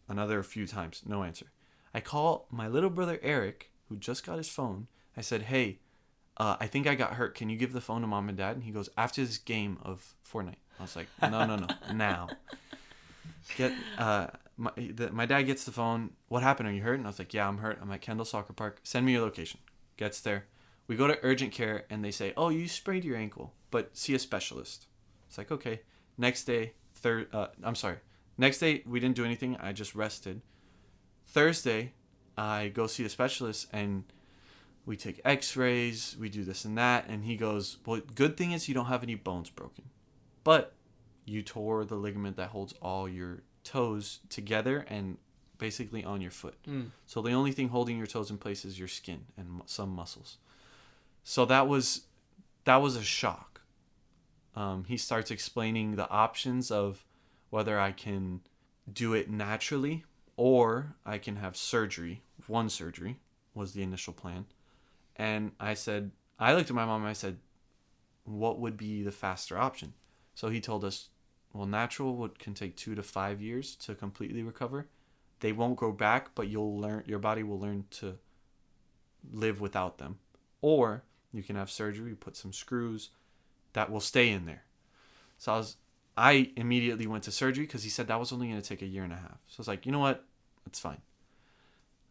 another 0.08 0.42
few 0.42 0.66
times, 0.66 1.02
no 1.06 1.22
answer. 1.22 1.46
I 1.92 2.00
call 2.00 2.46
my 2.50 2.68
little 2.68 2.90
brother 2.90 3.18
Eric, 3.22 3.70
who 3.88 3.96
just 3.96 4.24
got 4.24 4.38
his 4.38 4.48
phone. 4.48 4.88
I 5.16 5.20
said, 5.20 5.42
"Hey, 5.42 5.80
uh, 6.36 6.56
I 6.58 6.66
think 6.66 6.86
I 6.86 6.94
got 6.94 7.14
hurt. 7.14 7.34
Can 7.34 7.48
you 7.48 7.56
give 7.56 7.72
the 7.72 7.80
phone 7.80 8.00
to 8.00 8.06
mom 8.06 8.28
and 8.28 8.38
dad?" 8.38 8.56
And 8.56 8.64
he 8.64 8.70
goes, 8.70 8.88
"After 8.96 9.24
this 9.24 9.38
game 9.38 9.78
of 9.82 10.14
Fortnite." 10.30 10.62
I 10.78 10.82
was 10.82 10.96
like, 10.96 11.08
"No, 11.22 11.44
no, 11.46 11.56
no, 11.56 11.66
now." 11.94 12.28
Get 13.56 13.72
uh, 13.98 14.28
my 14.56 14.72
the, 14.76 15.10
my 15.12 15.26
dad 15.26 15.42
gets 15.42 15.64
the 15.64 15.72
phone. 15.72 16.10
What 16.28 16.42
happened? 16.42 16.68
Are 16.68 16.72
you 16.72 16.82
hurt? 16.82 16.94
And 16.94 17.06
I 17.06 17.10
was 17.10 17.18
like, 17.18 17.32
"Yeah, 17.32 17.48
I'm 17.48 17.58
hurt. 17.58 17.78
I'm 17.80 17.92
at 17.92 18.00
Kendall 18.00 18.26
Soccer 18.26 18.52
Park. 18.52 18.80
Send 18.82 19.06
me 19.06 19.12
your 19.12 19.22
location." 19.22 19.60
Gets 19.96 20.20
there. 20.20 20.46
We 20.88 20.96
go 20.96 21.06
to 21.06 21.18
urgent 21.22 21.52
care 21.52 21.84
and 21.90 22.04
they 22.04 22.10
say, 22.10 22.32
"Oh, 22.36 22.48
you 22.48 22.68
sprained 22.68 23.04
your 23.04 23.16
ankle, 23.16 23.54
but 23.70 23.96
see 23.96 24.14
a 24.14 24.18
specialist." 24.18 24.86
It's 25.28 25.38
like, 25.38 25.50
"Okay." 25.50 25.80
Next 26.18 26.44
day, 26.44 26.72
third 26.96 27.34
uh, 27.34 27.48
I'm 27.62 27.74
sorry. 27.74 27.98
Next 28.38 28.58
day 28.58 28.82
we 28.86 29.00
didn't 29.00 29.16
do 29.16 29.24
anything. 29.24 29.56
I 29.60 29.72
just 29.72 29.94
rested. 29.94 30.42
Thursday, 31.28 31.92
I 32.36 32.68
go 32.68 32.86
see 32.86 33.02
the 33.02 33.08
specialist 33.08 33.68
and 33.72 34.04
we 34.84 34.96
take 34.96 35.20
x-rays, 35.24 36.16
we 36.20 36.28
do 36.28 36.44
this 36.44 36.64
and 36.64 36.78
that 36.78 37.06
and 37.08 37.24
he 37.24 37.36
goes, 37.36 37.78
"Well, 37.84 38.00
good 38.14 38.36
thing 38.36 38.52
is 38.52 38.68
you 38.68 38.74
don't 38.74 38.86
have 38.86 39.02
any 39.02 39.14
bones 39.14 39.50
broken. 39.50 39.84
But 40.44 40.74
you 41.24 41.42
tore 41.42 41.84
the 41.84 41.96
ligament 41.96 42.36
that 42.36 42.50
holds 42.50 42.72
all 42.80 43.08
your 43.08 43.42
toes 43.64 44.20
together 44.28 44.86
and 44.88 45.18
basically 45.58 46.04
on 46.04 46.20
your 46.20 46.30
foot. 46.30 46.56
Mm. 46.68 46.90
So 47.06 47.20
the 47.20 47.32
only 47.32 47.52
thing 47.52 47.68
holding 47.68 47.98
your 47.98 48.06
toes 48.06 48.30
in 48.30 48.38
place 48.38 48.64
is 48.64 48.78
your 48.78 48.88
skin 48.88 49.26
and 49.36 49.62
some 49.66 49.90
muscles. 49.90 50.38
So 51.24 51.44
that 51.46 51.66
was 51.66 52.02
that 52.64 52.76
was 52.76 52.96
a 52.96 53.02
shock. 53.02 53.55
Um, 54.56 54.84
he 54.84 54.96
starts 54.96 55.30
explaining 55.30 55.96
the 55.96 56.08
options 56.08 56.70
of 56.70 57.04
whether 57.50 57.78
I 57.78 57.92
can 57.92 58.40
do 58.90 59.12
it 59.12 59.30
naturally 59.30 60.04
or 60.36 60.96
I 61.04 61.18
can 61.18 61.36
have 61.36 61.56
surgery. 61.56 62.22
One 62.46 62.70
surgery 62.70 63.20
was 63.54 63.72
the 63.72 63.82
initial 63.82 64.14
plan. 64.14 64.46
And 65.14 65.52
I 65.60 65.74
said, 65.74 66.10
I 66.38 66.54
looked 66.54 66.70
at 66.70 66.76
my 66.76 66.86
mom 66.86 67.02
and 67.02 67.10
I 67.10 67.14
said, 67.14 67.38
what 68.24 68.58
would 68.58 68.76
be 68.76 69.02
the 69.02 69.12
faster 69.12 69.56
option. 69.58 69.92
So 70.34 70.48
he 70.48 70.60
told 70.60 70.84
us, 70.84 71.08
well, 71.52 71.66
natural 71.66 72.16
would 72.16 72.38
can 72.38 72.54
take 72.54 72.76
two 72.76 72.94
to 72.94 73.02
five 73.02 73.40
years 73.40 73.76
to 73.76 73.94
completely 73.94 74.42
recover. 74.42 74.88
They 75.40 75.52
won't 75.52 75.76
grow 75.76 75.92
back, 75.92 76.34
but 76.34 76.48
you'll 76.48 76.78
learn 76.78 77.04
your 77.06 77.18
body 77.18 77.42
will 77.42 77.60
learn 77.60 77.84
to 77.92 78.18
live 79.32 79.60
without 79.60 79.98
them. 79.98 80.18
Or 80.60 81.04
you 81.32 81.42
can 81.42 81.56
have 81.56 81.70
surgery, 81.70 82.10
you 82.10 82.16
put 82.16 82.36
some 82.36 82.52
screws 82.52 83.10
that 83.76 83.90
will 83.92 84.00
stay 84.00 84.30
in 84.30 84.46
there. 84.46 84.64
So 85.36 85.52
I 85.52 85.56
was 85.58 85.76
I 86.16 86.50
immediately 86.56 87.06
went 87.06 87.24
to 87.24 87.30
surgery 87.30 87.66
because 87.66 87.82
he 87.84 87.90
said 87.90 88.08
that 88.08 88.18
was 88.18 88.32
only 88.32 88.48
going 88.48 88.60
to 88.60 88.66
take 88.66 88.80
a 88.80 88.86
year 88.86 89.04
and 89.04 89.12
a 89.12 89.16
half. 89.16 89.38
So 89.48 89.56
I 89.58 89.60
was 89.60 89.68
like, 89.68 89.84
you 89.84 89.92
know 89.92 89.98
what? 89.98 90.24
It's 90.66 90.80
fine. 90.80 91.02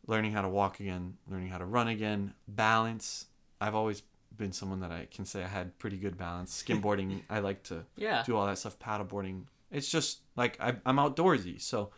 Learning 0.06 0.32
how 0.32 0.44
to 0.44 0.50
walk 0.50 0.80
again, 0.80 1.18
learning 1.28 1.50
how 1.50 1.58
to 1.58 1.66
run 1.66 1.88
again, 1.88 2.36
balance. 2.48 3.26
I've 3.60 3.74
always 3.74 4.04
been 4.38 4.52
someone 4.52 4.80
that 4.82 4.92
I 4.92 5.08
can 5.10 5.26
say 5.26 5.44
I 5.44 5.48
had 5.48 5.76
pretty 5.80 5.98
good 5.98 6.18
balance. 6.20 6.64
Skimboarding, 6.68 7.22
I 7.32 7.40
like 7.40 7.64
to 7.64 7.86
Yeah. 7.98 8.22
do 8.24 8.36
all 8.36 8.46
that 8.46 8.60
stuff. 8.60 8.78
Paddleboarding, 8.78 9.46
it's 9.72 9.90
just 9.90 10.20
like 10.36 10.60
I, 10.62 10.76
I'm 10.86 10.98
outdoorsy. 10.98 11.60
So 11.60 11.90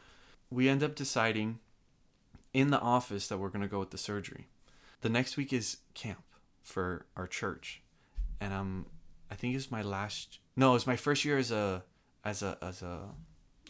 we 0.49 0.69
end 0.69 0.81
up 0.83 0.95
deciding 0.95 1.59
in 2.53 2.71
the 2.71 2.79
office 2.79 3.27
that 3.27 3.37
we're 3.37 3.49
going 3.49 3.63
to 3.63 3.67
go 3.67 3.79
with 3.79 3.91
the 3.91 3.97
surgery. 3.97 4.47
The 5.01 5.09
next 5.09 5.35
week 5.35 5.51
is 5.51 5.77
camp 5.93 6.23
for 6.63 7.05
our 7.17 7.27
church, 7.27 7.81
and 8.39 8.53
um, 8.53 8.85
I 9.31 9.35
think 9.35 9.55
it's 9.55 9.71
my 9.71 9.81
last. 9.81 10.39
No, 10.55 10.75
it's 10.75 10.87
my 10.87 10.95
first 10.95 11.25
year 11.25 11.37
as 11.37 11.51
a 11.51 11.83
as 12.23 12.41
a 12.43 12.57
as 12.61 12.81
a 12.81 13.09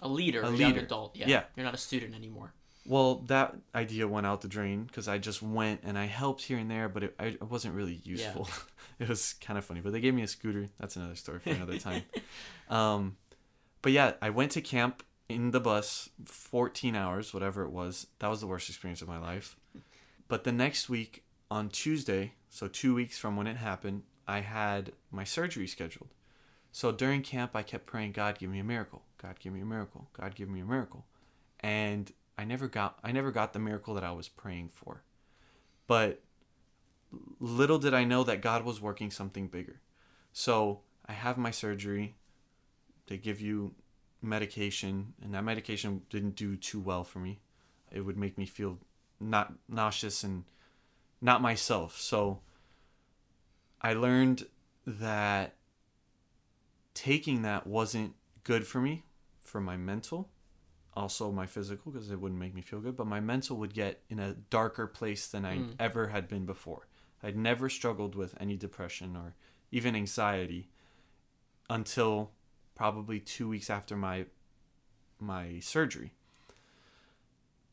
A 0.01 0.07
leader, 0.07 0.41
A 0.41 0.49
leader. 0.49 0.79
adult. 0.79 1.15
Yeah. 1.15 1.27
Yeah. 1.27 1.43
You're 1.55 1.65
not 1.65 1.73
a 1.73 1.77
student 1.77 2.15
anymore. 2.15 2.53
Well, 2.85 3.15
that 3.27 3.53
idea 3.75 4.07
went 4.07 4.25
out 4.25 4.41
the 4.41 4.47
drain 4.47 4.85
because 4.85 5.09
I 5.09 5.17
just 5.17 5.41
went 5.41 5.81
and 5.83 5.97
I 5.97 6.05
helped 6.05 6.43
here 6.43 6.57
and 6.57 6.71
there, 6.71 6.87
but 6.87 7.03
it, 7.03 7.15
I, 7.19 7.25
it 7.25 7.43
wasn't 7.43 7.75
really 7.75 7.99
useful. 8.03 8.47
Yeah. 8.49 8.55
it 9.05 9.09
was 9.09 9.33
kind 9.33 9.57
of 9.57 9.65
funny, 9.65 9.81
but 9.81 9.91
they 9.91 9.99
gave 9.99 10.13
me 10.13 10.21
a 10.21 10.27
scooter. 10.27 10.69
That's 10.79 10.95
another 10.95 11.15
story 11.15 11.39
for 11.39 11.49
another 11.49 11.77
time. 11.79 12.03
um, 12.69 13.17
but 13.81 13.91
yeah, 13.91 14.13
I 14.21 14.29
went 14.29 14.53
to 14.53 14.61
camp 14.61 15.03
in 15.27 15.51
the 15.51 15.59
bus, 15.59 16.09
14 16.23 16.95
hours, 16.95 17.33
whatever 17.33 17.63
it 17.63 17.71
was. 17.71 18.07
That 18.19 18.29
was 18.29 18.39
the 18.39 18.47
worst 18.47 18.69
experience 18.69 19.01
of 19.01 19.09
my 19.09 19.19
life. 19.19 19.57
But 20.29 20.45
the 20.45 20.53
next 20.53 20.87
week 20.87 21.25
on 21.51 21.67
Tuesday, 21.67 22.33
so 22.49 22.69
two 22.69 22.95
weeks 22.95 23.17
from 23.17 23.35
when 23.35 23.47
it 23.47 23.57
happened, 23.57 24.03
I 24.27 24.41
had 24.41 24.91
my 25.11 25.23
surgery 25.23 25.67
scheduled. 25.67 26.09
So 26.71 26.91
during 26.91 27.21
camp, 27.21 27.55
I 27.55 27.63
kept 27.63 27.85
praying, 27.85 28.11
God, 28.11 28.37
give 28.37 28.49
me 28.49 28.59
a 28.59 28.63
miracle. 28.63 29.03
God, 29.21 29.39
give 29.39 29.53
me 29.53 29.61
a 29.61 29.65
miracle. 29.65 30.07
God, 30.13 30.35
give 30.35 30.49
me 30.49 30.59
a 30.59 30.65
miracle. 30.65 31.05
And 31.61 32.11
I 32.37 32.43
never 32.43 32.67
got 32.67 32.99
I 33.03 33.11
never 33.11 33.31
got 33.31 33.53
the 33.53 33.59
miracle 33.59 33.93
that 33.95 34.03
I 34.03 34.11
was 34.11 34.27
praying 34.27 34.69
for. 34.69 35.01
But 35.87 36.21
little 37.39 37.79
did 37.79 37.93
I 37.93 38.03
know 38.03 38.23
that 38.23 38.41
God 38.41 38.63
was 38.63 38.81
working 38.81 39.09
something 39.09 39.47
bigger. 39.47 39.79
So 40.33 40.81
I 41.05 41.13
have 41.13 41.37
my 41.37 41.51
surgery. 41.51 42.15
They 43.07 43.17
give 43.17 43.39
you 43.41 43.73
medication, 44.21 45.13
and 45.23 45.33
that 45.33 45.43
medication 45.43 46.01
didn't 46.09 46.35
do 46.35 46.57
too 46.57 46.79
well 46.79 47.03
for 47.03 47.19
me. 47.19 47.39
It 47.91 48.01
would 48.01 48.17
make 48.17 48.37
me 48.37 48.45
feel 48.45 48.77
not 49.19 49.53
nauseous 49.69 50.23
and 50.23 50.43
not 51.21 51.41
myself. 51.41 51.97
So 51.99 52.41
I 53.81 53.93
learned 53.93 54.47
that 54.85 55.55
taking 56.93 57.43
that 57.43 57.67
wasn't 57.67 58.15
good 58.43 58.65
for 58.65 58.81
me, 58.81 59.03
for 59.39 59.61
my 59.61 59.77
mental, 59.77 60.29
also 60.93 61.31
my 61.31 61.45
physical, 61.45 61.91
because 61.91 62.09
it 62.09 62.19
wouldn't 62.19 62.39
make 62.39 62.55
me 62.55 62.61
feel 62.61 62.79
good, 62.79 62.95
but 62.95 63.05
my 63.07 63.19
mental 63.19 63.57
would 63.57 63.73
get 63.73 64.01
in 64.09 64.19
a 64.19 64.33
darker 64.33 64.87
place 64.87 65.27
than 65.27 65.45
I 65.45 65.57
Mm. 65.59 65.75
ever 65.79 66.07
had 66.07 66.27
been 66.27 66.45
before. 66.45 66.87
I'd 67.21 67.37
never 67.37 67.69
struggled 67.69 68.15
with 68.15 68.35
any 68.39 68.57
depression 68.57 69.15
or 69.15 69.35
even 69.71 69.95
anxiety 69.95 70.69
until 71.69 72.31
probably 72.75 73.19
two 73.19 73.47
weeks 73.47 73.69
after 73.69 73.95
my 73.95 74.25
my 75.19 75.59
surgery. 75.59 76.13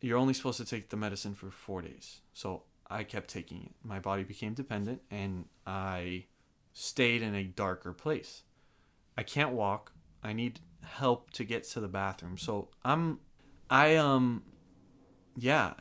You're 0.00 0.16
only 0.18 0.32
supposed 0.34 0.56
to 0.58 0.64
take 0.64 0.88
the 0.88 0.96
medicine 0.96 1.34
for 1.34 1.50
four 1.50 1.82
days. 1.82 2.20
So 2.32 2.64
I 2.88 3.04
kept 3.04 3.28
taking 3.28 3.62
it. 3.62 3.72
My 3.82 3.98
body 3.98 4.24
became 4.24 4.54
dependent 4.54 5.02
and 5.10 5.46
I 5.66 6.26
stayed 6.72 7.22
in 7.22 7.34
a 7.34 7.44
darker 7.44 7.92
place. 7.92 8.42
I 9.16 9.22
can't 9.22 9.52
walk. 9.52 9.92
I 10.22 10.32
need 10.32 10.60
help 10.82 11.30
to 11.30 11.44
get 11.44 11.64
to 11.64 11.80
the 11.80 11.88
bathroom. 11.88 12.36
So 12.36 12.68
I'm 12.84 13.20
I 13.70 13.96
um 13.96 14.42
yeah, 15.36 15.72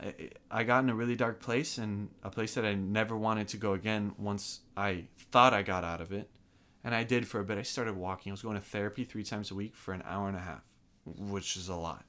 I- 0.50 0.64
got 0.64 0.82
in 0.82 0.90
a 0.90 0.94
really 0.94 1.14
dark 1.14 1.40
place 1.40 1.78
and 1.78 2.10
a 2.22 2.30
place 2.30 2.54
that 2.54 2.64
I 2.64 2.74
never 2.74 3.16
wanted 3.16 3.46
to 3.48 3.56
go 3.56 3.74
again 3.74 4.12
once 4.18 4.60
I 4.76 5.04
thought 5.30 5.54
I 5.54 5.62
got 5.62 5.84
out 5.84 6.00
of 6.00 6.12
it. 6.12 6.28
And 6.82 6.94
I 6.94 7.04
did 7.04 7.26
for 7.26 7.40
a 7.40 7.44
bit. 7.44 7.56
I 7.56 7.62
started 7.62 7.96
walking. 7.96 8.30
I 8.30 8.34
was 8.34 8.42
going 8.42 8.56
to 8.56 8.60
therapy 8.60 9.04
3 9.04 9.22
times 9.22 9.50
a 9.50 9.54
week 9.54 9.74
for 9.74 9.94
an 9.94 10.02
hour 10.04 10.28
and 10.28 10.36
a 10.36 10.40
half, 10.40 10.62
which 11.04 11.56
is 11.56 11.68
a 11.68 11.76
lot. 11.76 12.04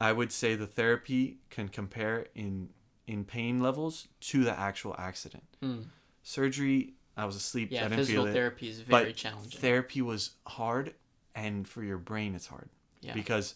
I 0.00 0.12
would 0.12 0.32
say 0.32 0.56
the 0.56 0.66
therapy 0.66 1.38
can 1.48 1.68
compare 1.68 2.26
in 2.34 2.70
in 3.12 3.24
pain 3.24 3.60
levels 3.60 4.08
to 4.20 4.44
the 4.44 4.58
actual 4.58 4.96
accident. 4.98 5.44
Mm. 5.62 5.84
Surgery, 6.22 6.94
I 7.16 7.24
was 7.24 7.36
asleep. 7.36 7.68
Yeah. 7.70 7.80
I 7.80 7.82
didn't 7.84 7.98
Physical 7.98 8.24
feel 8.24 8.30
it. 8.30 8.34
therapy 8.34 8.68
is 8.68 8.80
very 8.80 9.12
challenging. 9.12 9.60
Therapy 9.60 10.02
was 10.02 10.30
hard, 10.46 10.94
and 11.34 11.68
for 11.68 11.82
your 11.82 11.98
brain, 11.98 12.34
it's 12.34 12.46
hard 12.46 12.68
yeah. 13.00 13.14
because 13.14 13.54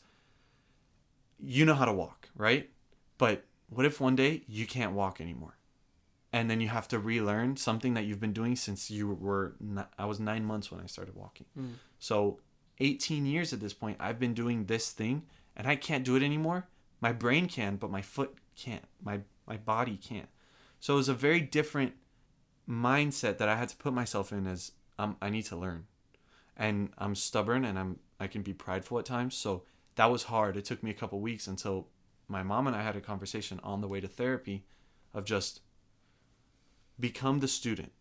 you 1.39 1.65
know 1.65 1.75
how 1.75 1.85
to 1.85 1.93
walk, 1.93 2.29
right? 2.37 2.71
But 3.19 3.45
what 3.69 3.87
if 3.87 4.01
one 4.01 4.17
day 4.17 4.43
you 4.47 4.67
can't 4.67 4.93
walk 4.93 5.21
anymore? 5.21 5.57
And 6.33 6.51
then 6.51 6.61
you 6.61 6.69
have 6.69 6.87
to 6.89 6.99
relearn 6.99 7.57
something 7.57 7.95
that 7.95 8.05
you've 8.05 8.21
been 8.21 8.33
doing 8.33 8.57
since 8.57 8.91
you 8.91 9.09
were, 9.09 9.55
I 9.99 10.05
was 10.05 10.21
nine 10.21 10.45
months 10.45 10.71
when 10.71 10.81
I 10.81 10.87
started 10.87 11.15
walking. 11.15 11.47
Mm. 11.59 11.75
So 11.99 12.41
18 12.81 13.25
years 13.25 13.53
at 13.53 13.61
this 13.61 13.73
point, 13.73 13.97
I've 14.01 14.19
been 14.19 14.35
doing 14.35 14.67
this 14.67 14.91
thing 14.91 15.23
and 15.57 15.67
I 15.67 15.77
can't 15.77 16.05
do 16.05 16.15
it 16.15 16.23
anymore. 16.23 16.69
My 17.01 17.13
brain 17.13 17.49
can, 17.49 17.77
but 17.77 17.91
my 17.91 18.03
foot 18.03 18.37
can't. 18.55 18.85
My, 19.03 19.21
my 19.47 19.57
body 19.57 19.97
can't. 19.97 20.29
So 20.81 20.95
it 20.95 20.97
was 20.99 21.09
a 21.09 21.15
very 21.15 21.41
different 21.41 21.95
mindset 22.69 23.39
that 23.39 23.49
I 23.49 23.57
had 23.57 23.69
to 23.71 23.77
put 23.77 23.93
myself 23.93 24.33
in 24.33 24.47
as 24.47 24.73
um, 24.99 25.17
I 25.23 25.31
need 25.31 25.45
to 25.47 25.57
learn. 25.57 25.87
And 26.57 26.91
I'm 26.99 27.15
stubborn 27.15 27.65
and 27.65 27.79
I'm 27.79 27.99
I 28.19 28.27
can 28.29 28.43
be 28.43 28.55
prideful 28.55 28.99
at 28.99 29.05
times. 29.05 29.35
So 29.35 29.63
that 29.97 30.07
was 30.11 30.25
hard. 30.25 30.57
It 30.57 30.65
took 30.65 30.83
me 30.83 30.91
a 30.91 30.95
couple 30.95 31.21
weeks 31.21 31.47
until 31.47 31.89
my 32.29 32.43
mom 32.43 32.67
and 32.67 32.75
I 32.75 32.83
had 32.83 32.97
a 32.97 33.01
conversation 33.01 33.61
on 33.63 33.81
the 33.83 33.89
way 33.89 34.01
to 34.01 34.09
therapy 34.09 34.65
of 35.13 35.25
just 35.25 35.61
become 36.99 37.41
the 37.41 37.49
student. 37.49 37.93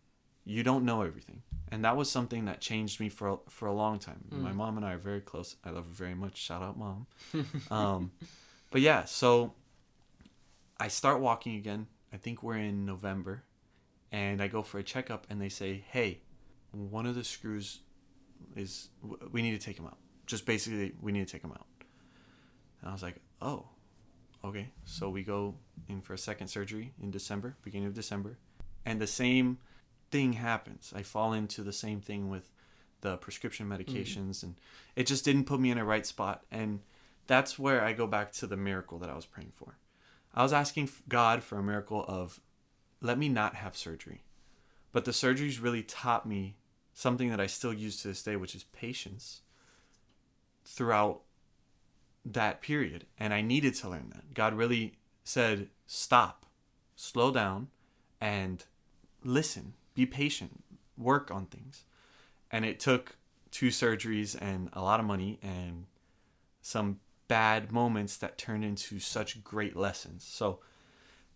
You 0.44 0.62
don't 0.62 0.84
know 0.84 1.02
everything. 1.02 1.42
And 1.70 1.84
that 1.84 1.96
was 1.96 2.10
something 2.10 2.44
that 2.46 2.60
changed 2.60 3.00
me 3.00 3.08
for 3.08 3.28
a- 3.28 3.50
for 3.50 3.66
a 3.66 3.72
long 3.72 3.98
time. 3.98 4.24
Mm. 4.30 4.40
My 4.40 4.52
mom 4.52 4.76
and 4.76 4.86
I 4.86 4.92
are 4.92 4.98
very 4.98 5.20
close. 5.20 5.56
I 5.64 5.70
love 5.70 5.84
her 5.86 5.92
very 5.92 6.14
much. 6.14 6.36
Shout 6.36 6.62
out 6.62 6.78
mom. 6.78 7.06
um, 7.70 8.12
but 8.70 8.80
yeah, 8.80 9.04
so 9.04 9.52
I 10.78 10.88
start 10.88 11.20
walking 11.20 11.56
again. 11.56 11.86
I 12.12 12.16
think 12.16 12.42
we're 12.42 12.56
in 12.56 12.84
November, 12.84 13.44
and 14.12 14.42
I 14.42 14.48
go 14.48 14.62
for 14.62 14.78
a 14.78 14.82
checkup, 14.82 15.26
and 15.30 15.40
they 15.40 15.48
say, 15.48 15.84
"Hey, 15.88 16.20
one 16.72 17.06
of 17.06 17.14
the 17.14 17.24
screws 17.24 17.80
is, 18.54 18.90
we 19.32 19.42
need 19.42 19.58
to 19.58 19.64
take 19.64 19.76
them 19.76 19.86
out. 19.86 19.98
Just 20.26 20.46
basically, 20.46 20.94
we 21.00 21.12
need 21.12 21.26
to 21.26 21.32
take 21.32 21.42
them 21.42 21.52
out." 21.52 21.66
And 22.80 22.90
I 22.90 22.92
was 22.92 23.02
like, 23.02 23.16
"Oh, 23.40 23.68
okay." 24.44 24.72
So 24.84 25.08
we 25.08 25.22
go 25.22 25.56
in 25.88 26.00
for 26.00 26.14
a 26.14 26.18
second 26.18 26.48
surgery 26.48 26.92
in 27.00 27.10
December, 27.10 27.56
beginning 27.62 27.88
of 27.88 27.94
December, 27.94 28.38
and 28.84 29.00
the 29.00 29.06
same 29.06 29.58
thing 30.10 30.34
happens. 30.34 30.92
I 30.94 31.02
fall 31.02 31.32
into 31.32 31.62
the 31.62 31.72
same 31.72 32.00
thing 32.00 32.28
with 32.28 32.50
the 33.00 33.16
prescription 33.16 33.68
mm-hmm. 33.68 33.80
medications, 33.80 34.42
and 34.42 34.56
it 34.94 35.06
just 35.06 35.24
didn't 35.24 35.44
put 35.44 35.60
me 35.60 35.70
in 35.70 35.78
a 35.78 35.84
right 35.84 36.06
spot. 36.06 36.44
And 36.50 36.80
that's 37.26 37.58
where 37.58 37.82
I 37.82 37.92
go 37.92 38.06
back 38.06 38.32
to 38.32 38.46
the 38.46 38.56
miracle 38.56 38.98
that 38.98 39.10
I 39.10 39.14
was 39.14 39.26
praying 39.26 39.52
for. 39.54 39.78
I 40.36 40.42
was 40.42 40.52
asking 40.52 40.90
God 41.08 41.42
for 41.42 41.58
a 41.58 41.62
miracle 41.62 42.04
of 42.06 42.40
let 43.00 43.18
me 43.18 43.28
not 43.28 43.54
have 43.54 43.76
surgery. 43.76 44.22
But 44.92 45.04
the 45.04 45.10
surgeries 45.10 45.62
really 45.62 45.82
taught 45.82 46.26
me 46.26 46.56
something 46.92 47.30
that 47.30 47.40
I 47.40 47.46
still 47.46 47.72
use 47.72 48.00
to 48.02 48.08
this 48.08 48.22
day, 48.22 48.36
which 48.36 48.54
is 48.54 48.64
patience 48.64 49.42
throughout 50.64 51.22
that 52.24 52.60
period. 52.60 53.06
And 53.18 53.32
I 53.32 53.40
needed 53.40 53.74
to 53.76 53.88
learn 53.88 54.10
that. 54.14 54.34
God 54.34 54.54
really 54.54 54.94
said, 55.24 55.68
stop, 55.86 56.46
slow 56.96 57.30
down, 57.30 57.68
and 58.20 58.64
listen, 59.24 59.74
be 59.94 60.06
patient, 60.06 60.64
work 60.96 61.30
on 61.30 61.46
things. 61.46 61.84
And 62.50 62.64
it 62.64 62.80
took 62.80 63.16
two 63.50 63.68
surgeries 63.68 64.36
and 64.40 64.70
a 64.72 64.82
lot 64.82 65.00
of 65.00 65.06
money 65.06 65.38
and 65.42 65.86
some 66.60 67.00
bad 67.28 67.72
moments 67.72 68.16
that 68.18 68.38
turned 68.38 68.64
into 68.64 68.98
such 68.98 69.42
great 69.42 69.76
lessons. 69.76 70.24
So 70.24 70.60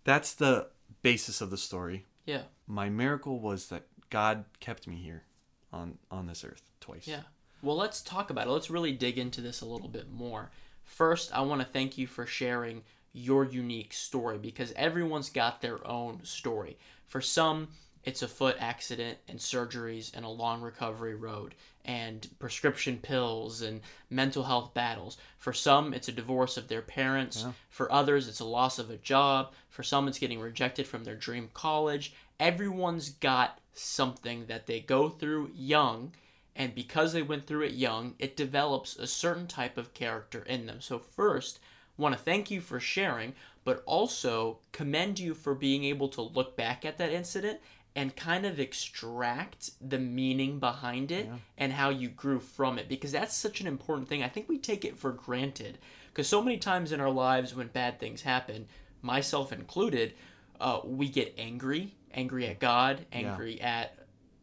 that's 0.04 0.34
the 0.34 0.68
basis 1.02 1.40
of 1.40 1.50
the 1.50 1.56
story. 1.58 2.06
yeah. 2.26 2.42
My 2.66 2.88
miracle 2.88 3.40
was 3.40 3.68
that 3.68 3.86
God 4.10 4.44
kept 4.60 4.86
me 4.86 4.96
here 4.96 5.24
on 5.72 5.98
on 6.10 6.26
this 6.26 6.44
earth 6.44 6.62
twice. 6.80 7.06
Yeah. 7.08 7.22
Well, 7.62 7.76
let's 7.76 8.00
talk 8.00 8.30
about 8.30 8.46
it. 8.46 8.50
Let's 8.50 8.70
really 8.70 8.92
dig 8.92 9.18
into 9.18 9.40
this 9.40 9.60
a 9.60 9.66
little 9.66 9.88
bit 9.88 10.10
more. 10.10 10.50
First, 10.84 11.30
I 11.36 11.42
want 11.42 11.60
to 11.60 11.66
thank 11.66 11.98
you 11.98 12.06
for 12.06 12.26
sharing 12.26 12.82
your 13.12 13.44
unique 13.44 13.92
story 13.92 14.38
because 14.38 14.72
everyone's 14.76 15.30
got 15.30 15.60
their 15.60 15.84
own 15.86 16.24
story. 16.24 16.78
For 17.06 17.20
some, 17.20 17.68
it's 18.04 18.22
a 18.22 18.28
foot 18.28 18.56
accident 18.60 19.18
and 19.28 19.38
surgeries 19.38 20.10
and 20.14 20.24
a 20.24 20.28
long 20.28 20.62
recovery 20.62 21.14
road 21.14 21.54
and 21.84 22.28
prescription 22.38 22.98
pills 22.98 23.62
and 23.62 23.80
mental 24.08 24.44
health 24.44 24.74
battles. 24.74 25.16
For 25.38 25.52
some, 25.52 25.94
it's 25.94 26.08
a 26.08 26.12
divorce 26.12 26.56
of 26.56 26.68
their 26.68 26.82
parents. 26.82 27.42
Yeah. 27.44 27.52
For 27.68 27.90
others, 27.90 28.28
it's 28.28 28.40
a 28.40 28.44
loss 28.44 28.78
of 28.78 28.90
a 28.90 28.96
job. 28.96 29.52
For 29.68 29.82
some, 29.82 30.08
it's 30.08 30.18
getting 30.18 30.40
rejected 30.40 30.86
from 30.86 31.04
their 31.04 31.14
dream 31.14 31.50
college. 31.54 32.12
Everyone's 32.38 33.10
got 33.10 33.58
something 33.72 34.46
that 34.46 34.66
they 34.66 34.80
go 34.80 35.08
through 35.08 35.50
young. 35.54 36.12
And 36.56 36.74
because 36.74 37.12
they 37.12 37.22
went 37.22 37.46
through 37.46 37.62
it 37.62 37.72
young, 37.72 38.14
it 38.18 38.36
develops 38.36 38.96
a 38.96 39.06
certain 39.06 39.46
type 39.46 39.78
of 39.78 39.94
character 39.94 40.42
in 40.42 40.66
them. 40.66 40.80
So, 40.80 40.98
first, 40.98 41.60
want 41.96 42.14
to 42.14 42.20
thank 42.20 42.50
you 42.50 42.60
for 42.60 42.80
sharing, 42.80 43.34
but 43.64 43.82
also 43.86 44.58
commend 44.72 45.18
you 45.18 45.34
for 45.34 45.54
being 45.54 45.84
able 45.84 46.08
to 46.08 46.22
look 46.22 46.56
back 46.56 46.84
at 46.84 46.98
that 46.98 47.12
incident 47.12 47.60
and 47.96 48.14
kind 48.14 48.46
of 48.46 48.60
extract 48.60 49.70
the 49.86 49.98
meaning 49.98 50.58
behind 50.58 51.10
it 51.10 51.26
Yeah. 51.26 51.36
and 51.58 51.72
how 51.72 51.90
you 51.90 52.08
grew 52.08 52.38
from 52.40 52.78
it 52.78 52.88
because 52.88 53.12
that's 53.12 53.34
such 53.34 53.60
an 53.60 53.66
important 53.66 54.08
thing. 54.08 54.22
I 54.22 54.28
think 54.28 54.48
we 54.48 54.58
take 54.58 54.84
it 54.84 54.96
for 54.96 55.10
granted 55.12 55.78
because 56.10 56.28
so 56.28 56.42
many 56.42 56.56
times 56.58 56.92
in 56.92 57.00
our 57.00 57.10
lives 57.10 57.54
when 57.54 57.68
bad 57.68 57.98
things 57.98 58.22
happen, 58.22 58.66
myself 59.02 59.52
included, 59.52 60.14
uh, 60.60 60.80
we 60.84 61.08
get 61.08 61.34
angry, 61.38 61.94
angry 62.12 62.46
at 62.46 62.58
God, 62.60 63.06
angry 63.12 63.60
at 63.60 63.96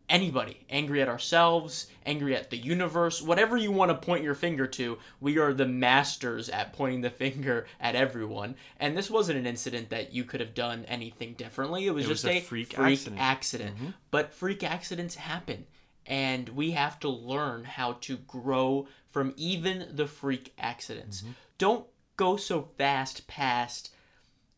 anybody, 0.10 0.66
angry 0.70 1.02
at 1.02 1.10
ourselves, 1.10 1.88
angry 2.06 2.36
at 2.36 2.50
the 2.50 2.58
universe, 2.58 3.22
whatever 3.22 3.58
you 3.58 3.72
want 3.72 3.90
to 3.92 4.06
point 4.06 4.24
your 4.24 4.36
finger 4.36 4.66
to, 4.68 4.98
we 5.20 5.38
are 5.38 5.54
the 5.54 5.66
masters 5.68 6.50
at 6.50 6.74
pointing 6.74 7.02
the 7.02 7.10
finger 7.24 7.68
at 7.80 7.96
everyone. 7.96 8.56
And 8.80 8.98
this 8.98 9.10
wasn't 9.10 9.40
an 9.40 9.46
incident 9.46 9.90
that 9.90 10.14
you 10.14 10.24
could 10.24 10.40
have 10.40 10.54
done 10.54 10.86
anything 10.86 11.34
differently. 11.34 11.86
It 11.86 11.92
was 11.92 12.06
It 12.06 12.10
was 12.10 12.22
just 12.22 12.34
a 12.34 12.38
a, 12.38 12.42
freak 12.42 12.74
freak 12.74 12.94
accident. 12.94 13.22
accident. 13.22 13.76
Mm-hmm. 13.76 13.90
But 14.12 14.34
freak 14.34 14.64
accidents 14.64 15.16
happen. 15.16 15.66
And 16.06 16.50
we 16.50 16.72
have 16.72 17.00
to 17.02 17.10
learn 17.10 17.66
how 17.66 17.94
to 18.02 18.18
grow 18.18 18.88
from 19.10 19.34
even 19.36 19.90
the 19.94 20.08
freak 20.08 20.54
accidents. 20.58 21.22
Mm-hmm. 21.22 21.32
Don't 21.58 21.86
go 22.16 22.38
so 22.38 22.70
fast 22.78 23.28
past 23.28 23.92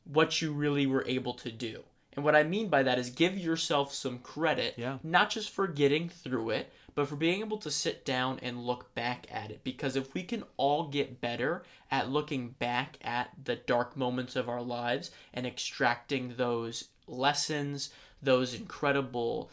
what 0.03 0.41
you 0.41 0.51
really 0.51 0.85
were 0.85 1.03
able 1.07 1.33
to 1.35 1.51
do. 1.51 1.83
And 2.19 2.25
what 2.25 2.35
I 2.35 2.43
mean 2.43 2.67
by 2.67 2.83
that 2.83 2.99
is 2.99 3.11
give 3.11 3.37
yourself 3.37 3.93
some 3.93 4.19
credit, 4.19 4.73
Yeah. 4.75 4.97
not 5.03 5.29
just 5.29 5.51
for 5.51 5.67
getting 5.67 6.09
through 6.09 6.49
it, 6.49 6.69
but 6.93 7.07
for 7.07 7.15
being 7.15 7.39
able 7.39 7.59
to 7.59 7.71
sit 7.71 8.03
down 8.03 8.39
and 8.41 8.65
look 8.65 8.93
back 8.93 9.25
at 9.31 9.51
it. 9.51 9.63
Because 9.63 9.95
if 9.95 10.13
we 10.13 10.23
can 10.23 10.43
all 10.57 10.89
get 10.89 11.21
better 11.21 11.63
at 11.89 12.09
looking 12.09 12.49
back 12.49 12.97
at 13.01 13.29
the 13.41 13.55
dark 13.55 13.95
moments 13.95 14.35
of 14.35 14.49
our 14.49 14.61
lives 14.61 15.11
and 15.33 15.47
extracting 15.47 16.35
those 16.35 16.89
lessons, 17.07 17.89
those 18.21 18.53
incredible, 18.53 19.49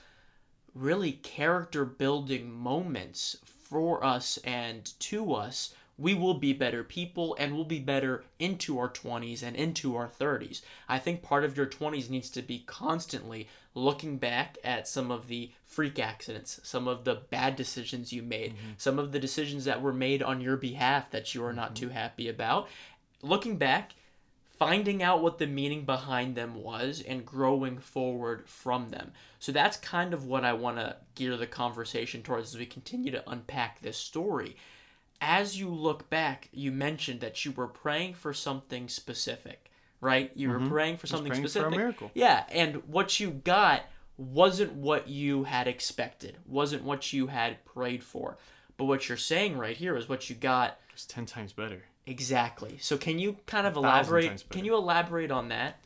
really 0.74 1.12
character 1.12 1.84
building 1.84 2.50
moments 2.50 3.36
for 3.44 4.04
us 4.04 4.38
and 4.38 4.92
to 4.98 5.32
us, 5.32 5.72
we 5.98 6.14
will 6.14 6.34
be 6.34 6.52
better 6.52 6.84
people 6.84 7.34
and 7.38 7.54
we'll 7.54 7.64
be 7.64 7.78
better 7.78 8.24
into 8.38 8.78
our 8.78 8.88
20s 8.88 9.42
and 9.42 9.56
into 9.56 9.96
our 9.96 10.08
30s. 10.08 10.60
I 10.88 10.98
think 10.98 11.22
part 11.22 11.44
of 11.44 11.56
your 11.56 11.66
20s 11.66 12.10
needs 12.10 12.28
to 12.30 12.42
be 12.42 12.64
constantly 12.66 13.48
looking 13.74 14.18
back 14.18 14.58
at 14.64 14.88
some 14.88 15.10
of 15.10 15.28
the 15.28 15.50
freak 15.64 15.98
accidents, 15.98 16.60
some 16.62 16.88
of 16.88 17.04
the 17.04 17.22
bad 17.30 17.56
decisions 17.56 18.12
you 18.12 18.22
made, 18.22 18.52
mm-hmm. 18.52 18.72
some 18.76 18.98
of 18.98 19.12
the 19.12 19.18
decisions 19.18 19.64
that 19.64 19.82
were 19.82 19.92
made 19.92 20.22
on 20.22 20.40
your 20.40 20.56
behalf 20.56 21.10
that 21.10 21.34
you 21.34 21.44
are 21.44 21.52
not 21.52 21.74
mm-hmm. 21.74 21.86
too 21.86 21.88
happy 21.90 22.28
about. 22.28 22.68
Looking 23.22 23.56
back, 23.56 23.94
finding 24.58 25.02
out 25.02 25.22
what 25.22 25.38
the 25.38 25.46
meaning 25.46 25.84
behind 25.84 26.34
them 26.34 26.62
was 26.62 27.02
and 27.06 27.26
growing 27.26 27.78
forward 27.78 28.48
from 28.48 28.88
them. 28.90 29.12
So 29.38 29.52
that's 29.52 29.76
kind 29.76 30.14
of 30.14 30.24
what 30.24 30.44
I 30.44 30.54
want 30.54 30.78
to 30.78 30.96
gear 31.14 31.36
the 31.36 31.46
conversation 31.46 32.22
towards 32.22 32.54
as 32.54 32.58
we 32.58 32.66
continue 32.66 33.12
to 33.12 33.30
unpack 33.30 33.80
this 33.80 33.98
story. 33.98 34.56
As 35.20 35.58
you 35.58 35.68
look 35.70 36.10
back, 36.10 36.48
you 36.52 36.70
mentioned 36.72 37.20
that 37.20 37.44
you 37.44 37.52
were 37.52 37.66
praying 37.68 38.14
for 38.14 38.32
something 38.34 38.88
specific, 38.88 39.70
right? 40.00 40.30
You 40.34 40.50
were 40.50 40.60
praying 40.60 40.98
for 40.98 41.06
something 41.06 41.32
Mm-hmm. 41.32 41.42
praying 41.42 41.42
for 41.42 41.46
a 41.46 41.50
specific. 41.50 41.76
miracle. 41.78 42.10
Yeah, 42.14 42.44
and 42.50 42.76
what 42.88 43.18
you 43.18 43.30
got 43.30 43.82
wasn't 44.18 44.72
what 44.74 45.08
you 45.08 45.44
had 45.44 45.66
expected, 45.68 46.36
wasn't 46.46 46.82
what 46.84 47.12
you 47.12 47.26
had 47.28 47.64
prayed 47.64 48.02
for. 48.02 48.36
But 48.76 48.84
what 48.84 49.08
you're 49.08 49.16
saying 49.18 49.56
right 49.56 49.76
here 49.76 49.96
is 49.96 50.08
what 50.08 50.28
you 50.28 50.36
got 50.36 50.78
It's 50.92 51.06
ten 51.06 51.24
times 51.26 51.52
better. 51.52 51.82
Exactly. 52.06 52.76
So 52.80 52.96
can 52.98 53.18
you 53.18 53.36
kind 53.46 53.66
of 53.66 53.74
elaborate? 53.76 54.44
Can 54.50 54.64
you 54.64 54.74
elaborate 54.76 55.30
on 55.30 55.48
that? 55.48 55.80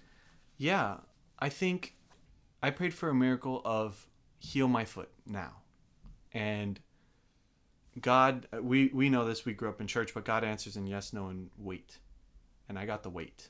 Yeah, 0.58 0.96
I 1.38 1.48
think 1.48 1.94
I 2.62 2.70
prayed 2.70 2.92
for 2.92 3.08
a 3.08 3.14
miracle 3.14 3.62
of 3.64 4.06
heal 4.38 4.68
my 4.68 4.84
foot 4.84 5.08
now, 5.26 5.52
and 6.34 6.78
God, 7.98 8.46
we 8.60 8.88
we 8.88 9.08
know 9.08 9.24
this. 9.24 9.44
We 9.44 9.52
grew 9.52 9.68
up 9.68 9.80
in 9.80 9.86
church, 9.86 10.14
but 10.14 10.24
God 10.24 10.44
answers 10.44 10.76
in 10.76 10.86
yes, 10.86 11.12
no, 11.12 11.26
and 11.26 11.50
wait, 11.58 11.98
and 12.68 12.78
I 12.78 12.86
got 12.86 13.02
the 13.02 13.10
wait, 13.10 13.48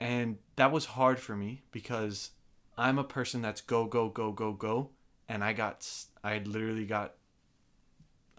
and 0.00 0.38
that 0.56 0.72
was 0.72 0.86
hard 0.86 1.20
for 1.20 1.36
me 1.36 1.62
because 1.70 2.30
I'm 2.78 2.98
a 2.98 3.04
person 3.04 3.42
that's 3.42 3.60
go 3.60 3.84
go 3.84 4.08
go 4.08 4.32
go 4.32 4.52
go, 4.52 4.90
and 5.28 5.44
I 5.44 5.52
got 5.52 5.86
I 6.24 6.38
literally 6.38 6.86
got 6.86 7.14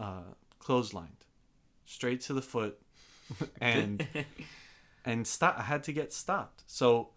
uh, 0.00 0.34
clotheslined 0.60 1.26
straight 1.84 2.20
to 2.22 2.34
the 2.34 2.42
foot, 2.42 2.80
and 3.60 4.04
and 5.04 5.26
stop. 5.26 5.58
I 5.58 5.62
had 5.62 5.84
to 5.84 5.92
get 5.92 6.12
stopped. 6.12 6.64
So 6.66 7.10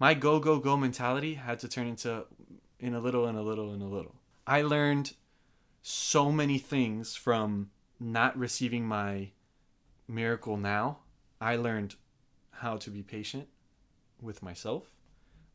my 0.00 0.14
go 0.14 0.40
go 0.40 0.58
go 0.58 0.76
mentality 0.76 1.34
had 1.34 1.58
to 1.60 1.68
turn 1.68 1.86
into 1.86 2.24
in 2.80 2.94
a 2.94 3.00
little 3.00 3.26
and 3.26 3.36
a 3.36 3.42
little 3.42 3.72
and 3.72 3.82
a 3.82 3.86
little. 3.86 4.14
I 4.46 4.62
learned 4.62 5.12
so 5.88 6.32
many 6.32 6.58
things 6.58 7.14
from 7.14 7.70
not 8.00 8.36
receiving 8.36 8.84
my 8.84 9.30
miracle 10.08 10.56
now. 10.56 10.98
I 11.40 11.54
learned 11.54 11.94
how 12.50 12.76
to 12.78 12.90
be 12.90 13.04
patient 13.04 13.46
with 14.20 14.42
myself, 14.42 14.96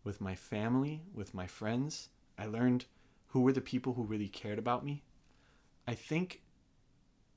with 0.06 0.22
my 0.22 0.34
family, 0.36 1.02
with 1.14 1.34
my 1.34 1.48
friends. 1.48 2.08
I 2.40 2.46
learned 2.46 2.86
who 3.28 3.42
were 3.42 3.52
the 3.52 3.60
people 3.60 3.92
who 3.96 4.04
really 4.04 4.30
cared 4.30 4.58
about 4.58 4.86
me. 4.86 5.04
I 5.86 5.96
think 5.96 6.42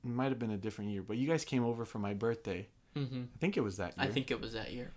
it 0.01 0.09
might 0.09 0.29
have 0.29 0.39
been 0.39 0.51
a 0.51 0.57
different 0.57 0.91
year, 0.91 1.01
but 1.01 1.17
you 1.17 1.27
guys 1.27 1.43
came 1.43 1.65
over 1.65 1.83
for 1.83 1.99
my 1.99 2.13
birthday. 2.13 2.69
hmm 2.95 3.23
I 3.35 3.37
think 3.39 3.57
it 3.57 3.61
was 3.61 3.75
that 3.75 3.97
year 3.97 4.07
I 4.07 4.09
think 4.09 4.31
it 4.31 4.39
was 4.39 4.53
that 4.53 4.71
year. 4.71 4.93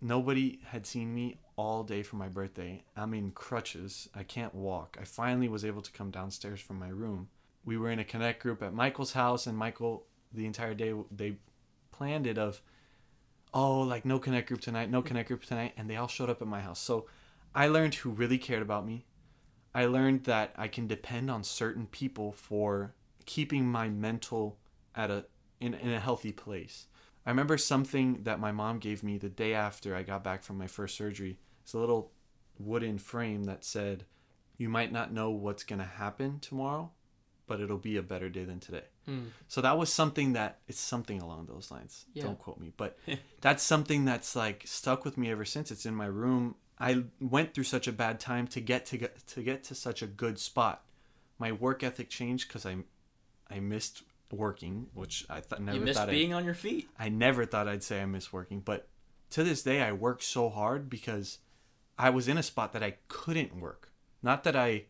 nobody 0.00 0.58
had 0.66 0.84
seen 0.84 1.14
me 1.14 1.38
all 1.54 1.84
day 1.84 2.02
for 2.02 2.16
my 2.16 2.28
birthday. 2.28 2.82
I'm 2.96 3.14
in 3.14 3.30
crutches. 3.30 4.08
I 4.16 4.24
can't 4.24 4.52
walk. 4.54 4.96
I 5.00 5.04
finally 5.04 5.48
was 5.48 5.64
able 5.64 5.82
to 5.82 5.92
come 5.92 6.10
downstairs 6.10 6.60
from 6.60 6.80
my 6.80 6.88
room. 6.88 7.28
We 7.66 7.76
were 7.76 7.90
in 7.90 7.98
a 7.98 8.04
connect 8.04 8.42
group 8.42 8.62
at 8.62 8.72
Michael's 8.72 9.12
house, 9.12 9.46
and 9.46 9.58
Michael, 9.58 10.06
the 10.32 10.46
entire 10.46 10.72
day, 10.72 10.94
they 11.10 11.36
planned 11.92 12.26
it 12.26 12.38
of, 12.38 12.62
oh, 13.52 13.80
like 13.80 14.06
no 14.06 14.18
connect 14.18 14.48
group 14.48 14.62
tonight, 14.62 14.90
no 14.90 15.02
connect 15.02 15.28
group 15.28 15.44
tonight, 15.44 15.74
and 15.76 15.90
they 15.90 15.96
all 15.96 16.08
showed 16.08 16.30
up 16.30 16.40
at 16.40 16.48
my 16.48 16.60
house. 16.60 16.80
So 16.80 17.06
I 17.54 17.66
learned 17.66 17.96
who 17.96 18.10
really 18.10 18.38
cared 18.38 18.62
about 18.62 18.86
me. 18.86 19.04
I 19.74 19.84
learned 19.84 20.24
that 20.24 20.54
I 20.56 20.68
can 20.68 20.86
depend 20.86 21.30
on 21.30 21.44
certain 21.44 21.86
people 21.86 22.32
for 22.32 22.94
keeping 23.26 23.66
my 23.66 23.88
mental 23.88 24.56
at 24.94 25.10
a 25.10 25.26
in, 25.60 25.74
in 25.74 25.92
a 25.92 26.00
healthy 26.00 26.32
place. 26.32 26.86
I 27.24 27.30
remember 27.30 27.58
something 27.58 28.22
that 28.22 28.40
my 28.40 28.52
mom 28.52 28.78
gave 28.78 29.02
me 29.02 29.18
the 29.18 29.28
day 29.28 29.52
after 29.52 29.96
I 29.96 30.02
got 30.02 30.22
back 30.22 30.42
from 30.42 30.58
my 30.58 30.66
first 30.66 30.96
surgery. 30.96 31.38
It's 31.62 31.74
a 31.74 31.78
little 31.78 32.12
wooden 32.58 32.98
frame 32.98 33.44
that 33.44 33.64
said, 33.64 34.04
You 34.56 34.68
might 34.68 34.92
not 34.92 35.12
know 35.12 35.30
what's 35.30 35.64
going 35.64 35.80
to 35.80 35.84
happen 35.84 36.38
tomorrow, 36.38 36.92
but 37.46 37.60
it'll 37.60 37.78
be 37.78 37.96
a 37.96 38.02
better 38.02 38.28
day 38.28 38.44
than 38.44 38.60
today. 38.60 38.84
Mm. 39.08 39.26
So 39.48 39.60
that 39.60 39.78
was 39.78 39.92
something 39.92 40.32
that 40.32 40.58
it's 40.68 40.80
something 40.80 41.20
along 41.20 41.46
those 41.46 41.70
lines. 41.70 42.06
Yeah. 42.12 42.24
Don't 42.24 42.38
quote 42.38 42.58
me, 42.58 42.72
but 42.76 42.98
that's 43.40 43.62
something 43.62 44.04
that's 44.04 44.34
like 44.34 44.62
stuck 44.66 45.04
with 45.04 45.16
me 45.16 45.30
ever 45.30 45.44
since. 45.44 45.70
It's 45.70 45.86
in 45.86 45.94
my 45.94 46.06
room. 46.06 46.56
I 46.78 47.04
went 47.20 47.54
through 47.54 47.64
such 47.64 47.88
a 47.88 47.92
bad 47.92 48.20
time 48.20 48.46
to 48.48 48.60
get 48.60 48.86
to 48.86 48.98
get 48.98 49.26
to 49.28 49.42
get 49.42 49.64
to 49.64 49.74
such 49.74 50.02
a 50.02 50.06
good 50.06 50.38
spot. 50.38 50.84
My 51.38 51.52
work 51.52 51.82
ethic 51.82 52.08
changed 52.08 52.48
because 52.48 52.66
I 52.66 52.76
I 53.50 53.60
missed 53.60 54.02
working, 54.32 54.88
which 54.92 55.24
I 55.30 55.40
th- 55.40 55.60
never 55.60 55.78
You 55.78 55.84
missed 55.84 55.98
thought 55.98 56.10
being 56.10 56.34
on 56.34 56.44
your 56.44 56.54
feet. 56.54 56.88
I 56.98 57.08
never 57.08 57.46
thought 57.46 57.68
I'd 57.68 57.82
say 57.82 58.02
I 58.02 58.06
miss 58.06 58.32
working, 58.32 58.60
but 58.60 58.88
to 59.30 59.44
this 59.44 59.62
day, 59.62 59.82
I 59.82 59.92
work 59.92 60.22
so 60.22 60.48
hard 60.48 60.88
because 60.88 61.38
I 61.98 62.10
was 62.10 62.28
in 62.28 62.38
a 62.38 62.42
spot 62.42 62.72
that 62.72 62.82
I 62.82 62.96
couldn't 63.08 63.58
work. 63.58 63.90
Not 64.22 64.44
that 64.44 64.56
I 64.56 64.84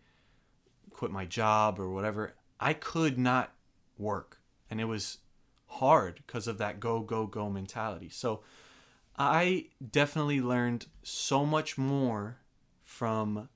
quit 0.93 1.11
my 1.11 1.25
job 1.25 1.79
or 1.79 1.91
whatever. 1.91 2.35
I 2.59 2.73
could 2.73 3.19
not 3.19 3.53
work, 3.99 4.39
and 4.71 4.81
it 4.81 4.85
was 4.85 5.19
hard 5.67 6.23
because 6.27 6.47
of 6.47 6.59
that 6.59 6.81
go 6.81 7.01
go 7.01 7.27
go 7.27 7.51
mentality. 7.51 8.09
So 8.09 8.43
I 9.19 9.67
definitely 9.91 10.41
learned 10.41 10.87
so 11.03 11.45
much 11.45 11.77
more 11.77 12.39
from 12.85 13.49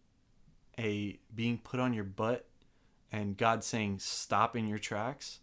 a 0.78 1.18
being 1.34 1.58
put 1.58 1.80
on 1.80 1.92
your 1.92 2.04
butt 2.04 2.46
and 3.12 3.36
God 3.36 3.64
saying 3.64 3.98
stop 3.98 4.56
in 4.56 4.66
your 4.68 4.78
tracks. 4.78 5.40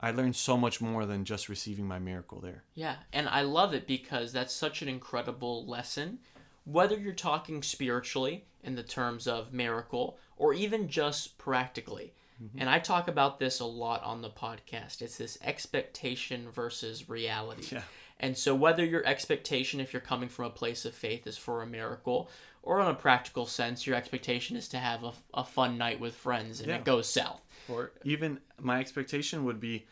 I 0.00 0.10
learned 0.10 0.36
so 0.36 0.56
much 0.56 0.80
more 0.80 1.06
than 1.06 1.24
just 1.24 1.48
receiving 1.48 1.86
my 1.86 1.98
miracle 1.98 2.40
there. 2.40 2.64
Yeah, 2.74 2.96
and 3.12 3.28
I 3.28 3.42
love 3.42 3.72
it 3.72 3.86
because 3.86 4.32
that's 4.32 4.52
such 4.52 4.82
an 4.82 4.88
incredible 4.88 5.66
lesson 5.66 6.18
whether 6.66 6.98
you're 6.98 7.12
talking 7.12 7.62
spiritually 7.62 8.44
in 8.62 8.74
the 8.74 8.82
terms 8.82 9.26
of 9.26 9.52
miracle 9.52 10.18
or 10.36 10.52
even 10.52 10.88
just 10.88 11.38
practically. 11.38 12.12
Mm-hmm. 12.42 12.58
And 12.60 12.68
I 12.70 12.78
talk 12.78 13.08
about 13.08 13.38
this 13.38 13.60
a 13.60 13.64
lot 13.64 14.02
on 14.04 14.22
the 14.22 14.30
podcast. 14.30 15.00
It's 15.02 15.16
this 15.16 15.38
expectation 15.42 16.50
versus 16.50 17.08
reality. 17.08 17.76
Yeah. 17.76 17.82
And 18.18 18.36
so, 18.36 18.54
whether 18.54 18.84
your 18.84 19.04
expectation, 19.06 19.78
if 19.80 19.92
you're 19.92 20.00
coming 20.00 20.28
from 20.28 20.46
a 20.46 20.50
place 20.50 20.84
of 20.84 20.94
faith, 20.94 21.26
is 21.26 21.36
for 21.36 21.62
a 21.62 21.66
miracle, 21.66 22.30
or 22.62 22.80
on 22.80 22.90
a 22.90 22.94
practical 22.94 23.46
sense, 23.46 23.86
your 23.86 23.94
expectation 23.96 24.56
is 24.56 24.68
to 24.68 24.78
have 24.78 25.04
a, 25.04 25.12
a 25.34 25.44
fun 25.44 25.76
night 25.76 26.00
with 26.00 26.14
friends 26.14 26.60
and 26.60 26.68
Yeah. 26.70 26.76
it 26.76 26.84
goes 26.84 27.08
south. 27.08 27.42
Or 27.68 27.92
even 28.04 28.40
my 28.60 28.80
expectation 28.80 29.44
would 29.44 29.60
be 29.60 29.86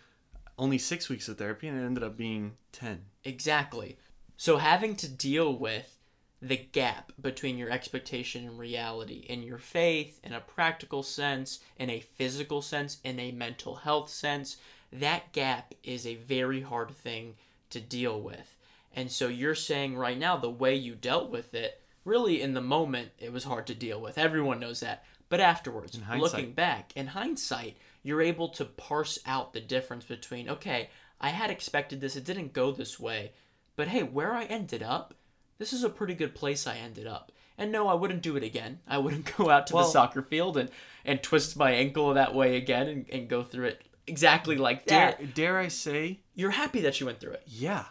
only 0.58 0.78
six 0.78 1.08
weeks 1.08 1.28
of 1.28 1.36
therapy, 1.36 1.68
and 1.68 1.78
it 1.78 1.84
ended 1.84 2.02
up 2.04 2.16
being 2.16 2.52
ten. 2.72 3.02
Exactly. 3.24 3.98
So, 4.36 4.56
having 4.56 4.96
to 4.96 5.08
deal 5.08 5.56
with 5.56 5.98
the 6.42 6.56
gap 6.56 7.12
between 7.20 7.56
your 7.56 7.70
expectation 7.70 8.46
and 8.46 8.58
reality 8.58 9.24
in 9.28 9.42
your 9.42 9.58
faith, 9.58 10.20
in 10.22 10.32
a 10.32 10.40
practical 10.40 11.02
sense, 11.02 11.60
in 11.78 11.88
a 11.88 12.00
physical 12.00 12.60
sense, 12.60 12.98
in 13.02 13.18
a 13.18 13.32
mental 13.32 13.76
health 13.76 14.10
sense, 14.10 14.56
that 14.92 15.32
gap 15.32 15.74
is 15.82 16.06
a 16.06 16.16
very 16.16 16.60
hard 16.60 16.90
thing 16.90 17.34
to 17.70 17.80
deal 17.80 18.20
with. 18.20 18.56
And 18.94 19.10
so, 19.10 19.28
you're 19.28 19.54
saying 19.54 19.96
right 19.96 20.18
now 20.18 20.36
the 20.36 20.50
way 20.50 20.74
you 20.74 20.94
dealt 20.94 21.30
with 21.30 21.54
it, 21.54 21.80
really 22.04 22.40
in 22.42 22.54
the 22.54 22.60
moment, 22.60 23.10
it 23.18 23.32
was 23.32 23.44
hard 23.44 23.66
to 23.68 23.74
deal 23.74 24.00
with. 24.00 24.18
Everyone 24.18 24.60
knows 24.60 24.80
that. 24.80 25.04
But 25.28 25.40
afterwards, 25.40 25.98
looking 26.16 26.52
back, 26.52 26.92
in 26.94 27.08
hindsight, 27.08 27.76
you're 28.02 28.22
able 28.22 28.48
to 28.50 28.64
parse 28.64 29.18
out 29.26 29.52
the 29.52 29.60
difference 29.60 30.04
between, 30.04 30.48
okay, 30.48 30.90
I 31.20 31.30
had 31.30 31.50
expected 31.50 32.00
this, 32.00 32.16
it 32.16 32.24
didn't 32.24 32.52
go 32.52 32.70
this 32.70 33.00
way, 33.00 33.32
but 33.76 33.88
hey, 33.88 34.02
where 34.02 34.34
I 34.34 34.44
ended 34.44 34.82
up, 34.82 35.14
this 35.58 35.72
is 35.72 35.84
a 35.84 35.88
pretty 35.90 36.14
good 36.14 36.34
place 36.34 36.66
I 36.66 36.76
ended 36.76 37.06
up. 37.06 37.32
And 37.56 37.70
no, 37.70 37.86
I 37.86 37.94
wouldn't 37.94 38.22
do 38.22 38.36
it 38.36 38.42
again. 38.42 38.80
I 38.86 38.98
wouldn't 38.98 39.30
go 39.36 39.48
out 39.50 39.66
to 39.68 39.74
the 39.74 39.84
soccer 39.84 40.22
field 40.22 40.56
and, 40.56 40.70
and 41.04 41.22
twist 41.22 41.56
my 41.56 41.70
ankle 41.72 42.12
that 42.14 42.34
way 42.34 42.56
again 42.56 42.88
and, 42.88 43.06
and 43.10 43.28
go 43.28 43.42
through 43.42 43.66
it 43.66 43.82
exactly 44.06 44.56
like 44.56 44.86
Dare, 44.86 45.12
that. 45.18 45.34
dare 45.34 45.58
I 45.58 45.68
say, 45.68 46.20
You're 46.34 46.50
happy 46.50 46.80
that 46.82 46.98
you 47.00 47.06
went 47.06 47.20
through 47.20 47.32
it. 47.32 47.42
yeah. 47.46 47.84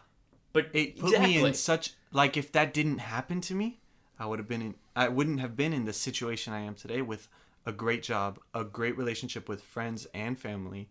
But 0.51 0.67
It 0.73 0.99
put 0.99 1.09
exactly. 1.11 1.37
me 1.37 1.45
in 1.47 1.53
such 1.55 1.93
like 2.11 2.37
if 2.37 2.51
that 2.51 2.73
didn't 2.73 2.99
happen 2.99 3.41
to 3.41 3.55
me, 3.55 3.79
I 4.19 4.25
would 4.27 4.37
have 4.39 4.47
been 4.47 4.61
in 4.61 4.75
I 4.95 5.07
wouldn't 5.07 5.39
have 5.39 5.55
been 5.55 5.73
in 5.73 5.85
the 5.85 5.93
situation 5.93 6.53
I 6.53 6.59
am 6.59 6.75
today 6.75 7.01
with 7.01 7.27
a 7.65 7.71
great 7.71 8.03
job, 8.03 8.39
a 8.53 8.63
great 8.63 8.97
relationship 8.97 9.49
with 9.49 9.63
friends 9.63 10.05
and 10.13 10.37
family, 10.37 10.89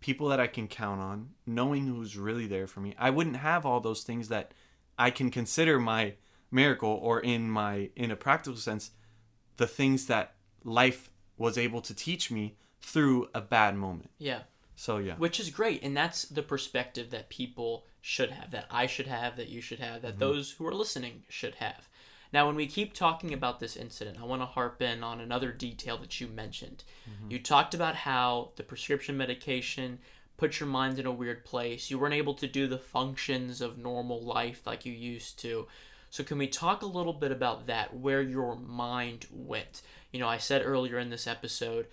people 0.00 0.28
that 0.28 0.40
I 0.40 0.46
can 0.48 0.68
count 0.68 1.00
on, 1.00 1.30
knowing 1.46 1.86
who's 1.86 2.18
really 2.18 2.46
there 2.46 2.66
for 2.66 2.80
me. 2.80 2.94
I 2.98 3.08
wouldn't 3.10 3.36
have 3.36 3.64
all 3.64 3.80
those 3.80 4.02
things 4.02 4.28
that 4.28 4.52
I 4.98 5.10
can 5.10 5.30
consider 5.30 5.78
my 5.78 6.14
miracle 6.50 6.98
or 7.02 7.20
in 7.20 7.50
my 7.50 7.90
in 7.94 8.10
a 8.10 8.16
practical 8.16 8.58
sense 8.58 8.90
the 9.56 9.66
things 9.66 10.06
that 10.06 10.34
life 10.64 11.10
was 11.36 11.58
able 11.58 11.80
to 11.82 11.94
teach 11.94 12.30
me 12.30 12.56
through 12.80 13.28
a 13.34 13.40
bad 13.40 13.76
moment. 13.76 14.10
Yeah. 14.18 14.40
So 14.76 14.98
yeah. 14.98 15.16
which 15.16 15.40
is 15.40 15.50
great 15.50 15.82
and 15.82 15.96
that's 15.96 16.22
the 16.22 16.42
perspective 16.42 17.10
that 17.10 17.28
people 17.28 17.84
should 18.00 18.30
have 18.30 18.50
that 18.52 18.66
i 18.70 18.86
should 18.86 19.06
have 19.06 19.36
that 19.36 19.48
you 19.48 19.60
should 19.60 19.80
have 19.80 20.02
that 20.02 20.12
mm-hmm. 20.12 20.20
those 20.20 20.52
who 20.52 20.66
are 20.66 20.74
listening 20.74 21.22
should 21.28 21.56
have 21.56 21.88
now 22.32 22.46
when 22.46 22.56
we 22.56 22.66
keep 22.66 22.94
talking 22.94 23.34
about 23.34 23.60
this 23.60 23.76
incident 23.76 24.18
i 24.20 24.24
want 24.24 24.40
to 24.40 24.46
harp 24.46 24.80
in 24.80 25.02
on 25.02 25.20
another 25.20 25.52
detail 25.52 25.98
that 25.98 26.20
you 26.20 26.26
mentioned 26.28 26.84
mm-hmm. 27.08 27.30
you 27.30 27.38
talked 27.38 27.74
about 27.74 27.94
how 27.94 28.50
the 28.56 28.62
prescription 28.62 29.16
medication 29.16 29.98
put 30.38 30.58
your 30.58 30.68
mind 30.68 30.98
in 30.98 31.04
a 31.04 31.12
weird 31.12 31.44
place 31.44 31.90
you 31.90 31.98
weren't 31.98 32.14
able 32.14 32.34
to 32.34 32.46
do 32.46 32.66
the 32.66 32.78
functions 32.78 33.60
of 33.60 33.76
normal 33.76 34.22
life 34.22 34.62
like 34.66 34.86
you 34.86 34.92
used 34.92 35.38
to 35.38 35.66
so 36.08 36.24
can 36.24 36.38
we 36.38 36.46
talk 36.46 36.80
a 36.80 36.86
little 36.86 37.12
bit 37.12 37.30
about 37.30 37.66
that 37.66 37.94
where 37.94 38.22
your 38.22 38.56
mind 38.56 39.26
went 39.30 39.82
you 40.12 40.18
know 40.18 40.28
i 40.28 40.38
said 40.38 40.62
earlier 40.64 40.98
in 40.98 41.10
this 41.10 41.26
episode 41.26 41.86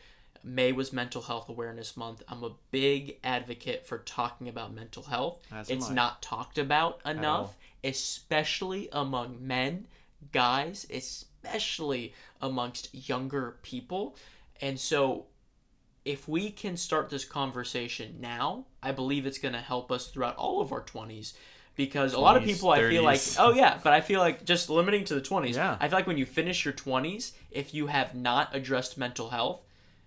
May 0.45 0.71
was 0.71 0.93
Mental 0.93 1.23
Health 1.23 1.49
Awareness 1.49 1.97
Month. 1.97 2.21
I'm 2.27 2.43
a 2.43 2.51
big 2.69 3.17
advocate 3.23 3.88
for 3.88 3.97
talking 3.97 4.47
about 4.47 4.73
mental 4.75 5.01
health. 5.01 5.41
As 5.51 5.71
it's 5.71 5.89
not 5.89 6.21
talked 6.21 6.60
about 6.60 7.01
enough, 7.03 7.58
especially 7.84 8.88
among 8.91 9.45
men, 9.45 9.88
guys, 10.31 10.86
especially 10.91 12.13
amongst 12.41 12.93
younger 12.93 13.58
people. 13.63 14.15
And 14.62 14.79
so, 14.79 15.25
if 16.05 16.27
we 16.27 16.51
can 16.51 16.77
start 16.77 17.09
this 17.09 17.25
conversation 17.25 18.17
now, 18.21 18.65
I 18.81 18.91
believe 18.91 19.25
it's 19.25 19.39
going 19.39 19.55
to 19.55 19.59
help 19.59 19.91
us 19.91 20.07
throughout 20.07 20.37
all 20.37 20.61
of 20.61 20.71
our 20.71 20.81
20s. 20.81 21.33
Because 21.75 22.13
a 22.13 22.19
lot 22.19 22.37
of 22.37 22.43
20s, 22.43 22.45
people, 22.45 22.69
I 22.69 22.87
feel 22.87 23.03
like, 23.03 23.21
oh 23.37 23.51
yeah, 23.51 23.77
but 23.83 23.91
I 23.91 23.99
feel 23.99 24.21
like 24.21 24.45
just 24.45 24.69
limiting 24.69 25.03
to 25.05 25.15
the 25.15 25.19
20s. 25.19 25.55
Yeah. 25.55 25.75
I 25.77 25.89
feel 25.89 25.97
like 25.97 26.07
when 26.07 26.17
you 26.17 26.25
finish 26.25 26.63
your 26.63 26.73
20s, 26.73 27.33
if 27.51 27.73
you 27.73 27.87
have 27.87 28.15
not 28.15 28.55
addressed 28.55 28.97
mental 28.97 29.29
health, 29.29 29.61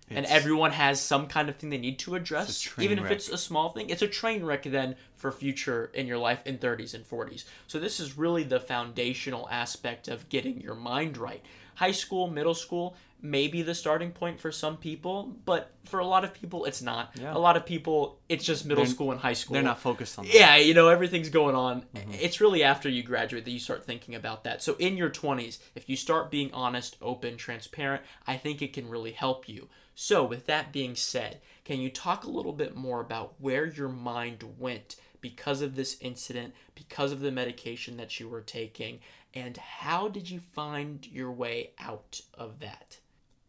and 0.09 0.25
everyone 0.25 0.71
has 0.71 0.99
some 0.99 1.27
kind 1.27 1.49
of 1.49 1.57
thing 1.57 1.69
they 1.69 1.77
need 1.77 1.99
to 1.99 2.15
address, 2.15 2.49
It's 2.49 2.79
even 2.79 2.97
if 2.97 3.11
it's 3.11 3.29
a 3.29 3.37
small 3.37 3.69
thing. 3.69 3.91
It's 3.91 4.01
a 4.01 4.07
train 4.07 4.43
wreck 4.43 4.63
then 4.63 4.95
for 5.15 5.31
future 5.31 5.91
in 5.93 6.07
your 6.07 6.17
life 6.17 6.41
in 6.47 6.57
30s 6.57 6.95
and 6.95 7.07
40s. 7.07 7.43
So 7.67 7.79
this 7.79 7.99
is 7.99 8.17
really 8.17 8.43
the 8.43 8.59
foundational 8.59 9.47
aspect 9.51 10.07
of 10.07 10.27
getting 10.29 10.61
your 10.61 10.73
mind 10.73 11.17
right. 11.17 11.43
High 11.79 11.91
school, 11.93 12.27
middle 12.29 12.53
school, 12.53 12.97
may 13.21 13.47
be 13.47 13.61
the 13.61 13.73
starting 13.73 14.11
point 14.11 14.37
for 14.37 14.51
some 14.51 14.75
people, 14.75 15.33
but 15.45 15.71
for 15.85 15.99
a 15.99 16.05
lot 16.05 16.25
of 16.25 16.33
people, 16.33 16.65
it's 16.65 16.81
not. 16.81 17.11
Yeah. 17.15 17.33
A 17.33 17.39
lot 17.39 17.55
of 17.55 17.65
people, 17.65 18.19
it's 18.27 18.43
just 18.43 18.65
middle 18.65 18.83
They're- 18.83 18.93
school 18.93 19.11
and 19.11 19.19
high 19.21 19.31
school. 19.31 19.53
They're 19.53 19.63
not 19.63 19.79
focused 19.79 20.19
on 20.19 20.25
that. 20.25 20.33
Yeah, 20.33 20.57
you 20.57 20.73
know, 20.73 20.89
everything's 20.89 21.29
going 21.29 21.55
on. 21.55 21.85
Mm-hmm. 21.95 22.15
It's 22.19 22.41
really 22.41 22.63
after 22.65 22.89
you 22.89 23.01
graduate 23.01 23.45
that 23.45 23.51
you 23.51 23.59
start 23.59 23.85
thinking 23.85 24.13
about 24.13 24.43
that. 24.43 24.61
So 24.61 24.75
in 24.77 24.97
your 24.97 25.09
20s, 25.09 25.59
if 25.73 25.87
you 25.87 25.95
start 25.95 26.29
being 26.29 26.53
honest, 26.53 26.97
open, 27.01 27.37
transparent, 27.37 28.03
I 28.27 28.35
think 28.35 28.61
it 28.61 28.73
can 28.73 28.89
really 28.89 29.13
help 29.13 29.47
you. 29.47 29.69
So, 29.95 30.25
with 30.25 30.45
that 30.47 30.73
being 30.73 30.95
said, 30.95 31.39
can 31.63 31.79
you 31.79 31.89
talk 31.89 32.23
a 32.25 32.29
little 32.29 32.53
bit 32.53 32.75
more 32.75 32.99
about 33.01 33.33
where 33.39 33.65
your 33.65 33.89
mind 33.89 34.43
went 34.57 34.95
because 35.21 35.61
of 35.61 35.75
this 35.75 35.97
incident, 35.99 36.53
because 36.75 37.11
of 37.11 37.19
the 37.19 37.31
medication 37.31 37.97
that 37.97 38.17
you 38.17 38.29
were 38.29 38.41
taking, 38.41 38.99
and 39.33 39.57
how 39.57 40.07
did 40.07 40.29
you 40.29 40.39
find 40.39 41.05
your 41.07 41.31
way 41.31 41.71
out 41.79 42.21
of 42.33 42.59
that? 42.59 42.99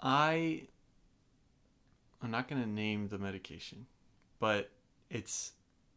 I 0.00 0.62
I'm 2.22 2.30
not 2.30 2.48
going 2.48 2.62
to 2.62 2.68
name 2.68 3.08
the 3.08 3.18
medication, 3.18 3.86
but 4.38 4.70
it's 5.08 5.52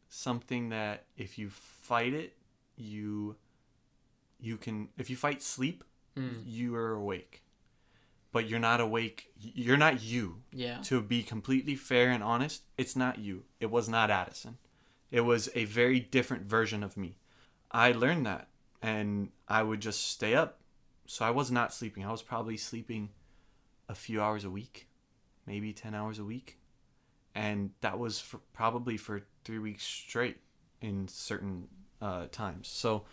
something 0.10 0.70
that 0.70 1.06
if 1.18 1.38
you 1.38 1.50
fight 1.50 2.14
it, 2.14 2.36
you 2.78 3.36
you 4.40 4.58
can 4.58 4.90
if 4.98 5.10
you 5.10 5.16
fight 5.16 5.42
sleep, 5.42 5.84
Mm. 6.16 6.44
you 6.46 6.76
are 6.76 6.92
awake. 6.94 7.42
But 8.32 8.48
you're 8.48 8.60
not 8.60 8.80
awake. 8.80 9.32
You're 9.40 9.78
not 9.78 10.04
you. 10.04 10.44
Yeah. 10.52 10.78
To 10.84 11.02
be 11.02 11.24
completely 11.24 11.76
fair 11.76 12.12
and 12.12 12.22
honest, 12.24 12.62
it's 12.78 12.96
not 12.96 13.18
you. 13.18 13.46
It 13.60 13.72
was 13.72 13.90
not 13.90 14.12
Addison. 14.12 14.60
It 15.10 15.22
was 15.22 15.50
a 15.56 15.66
very 15.66 16.00
different 16.00 16.44
version 16.44 16.84
of 16.84 16.98
me. 16.98 17.18
I 17.72 17.94
learned 17.94 18.28
that 18.28 18.48
and 18.84 19.30
I 19.48 19.64
would 19.64 19.80
just 19.80 20.12
stay 20.12 20.36
up. 20.36 20.60
So 21.08 21.26
I 21.26 21.32
was 21.32 21.50
not 21.50 21.74
sleeping. 21.74 22.06
I 22.06 22.12
was 22.12 22.22
probably 22.22 22.58
sleeping 22.58 23.10
a 23.88 23.96
few 23.96 24.22
hours 24.22 24.44
a 24.44 24.50
week, 24.50 24.88
maybe 25.48 25.72
10 25.74 25.96
hours 25.96 26.20
a 26.20 26.26
week. 26.26 26.60
And 27.34 27.72
that 27.82 27.98
was 27.98 28.20
for, 28.20 28.40
probably 28.52 28.98
for 28.98 29.24
three 29.46 29.58
weeks 29.58 29.84
straight 29.84 30.38
in 30.82 31.08
certain 31.08 31.70
uh, 32.02 32.28
times. 32.32 32.68
So 32.68 33.06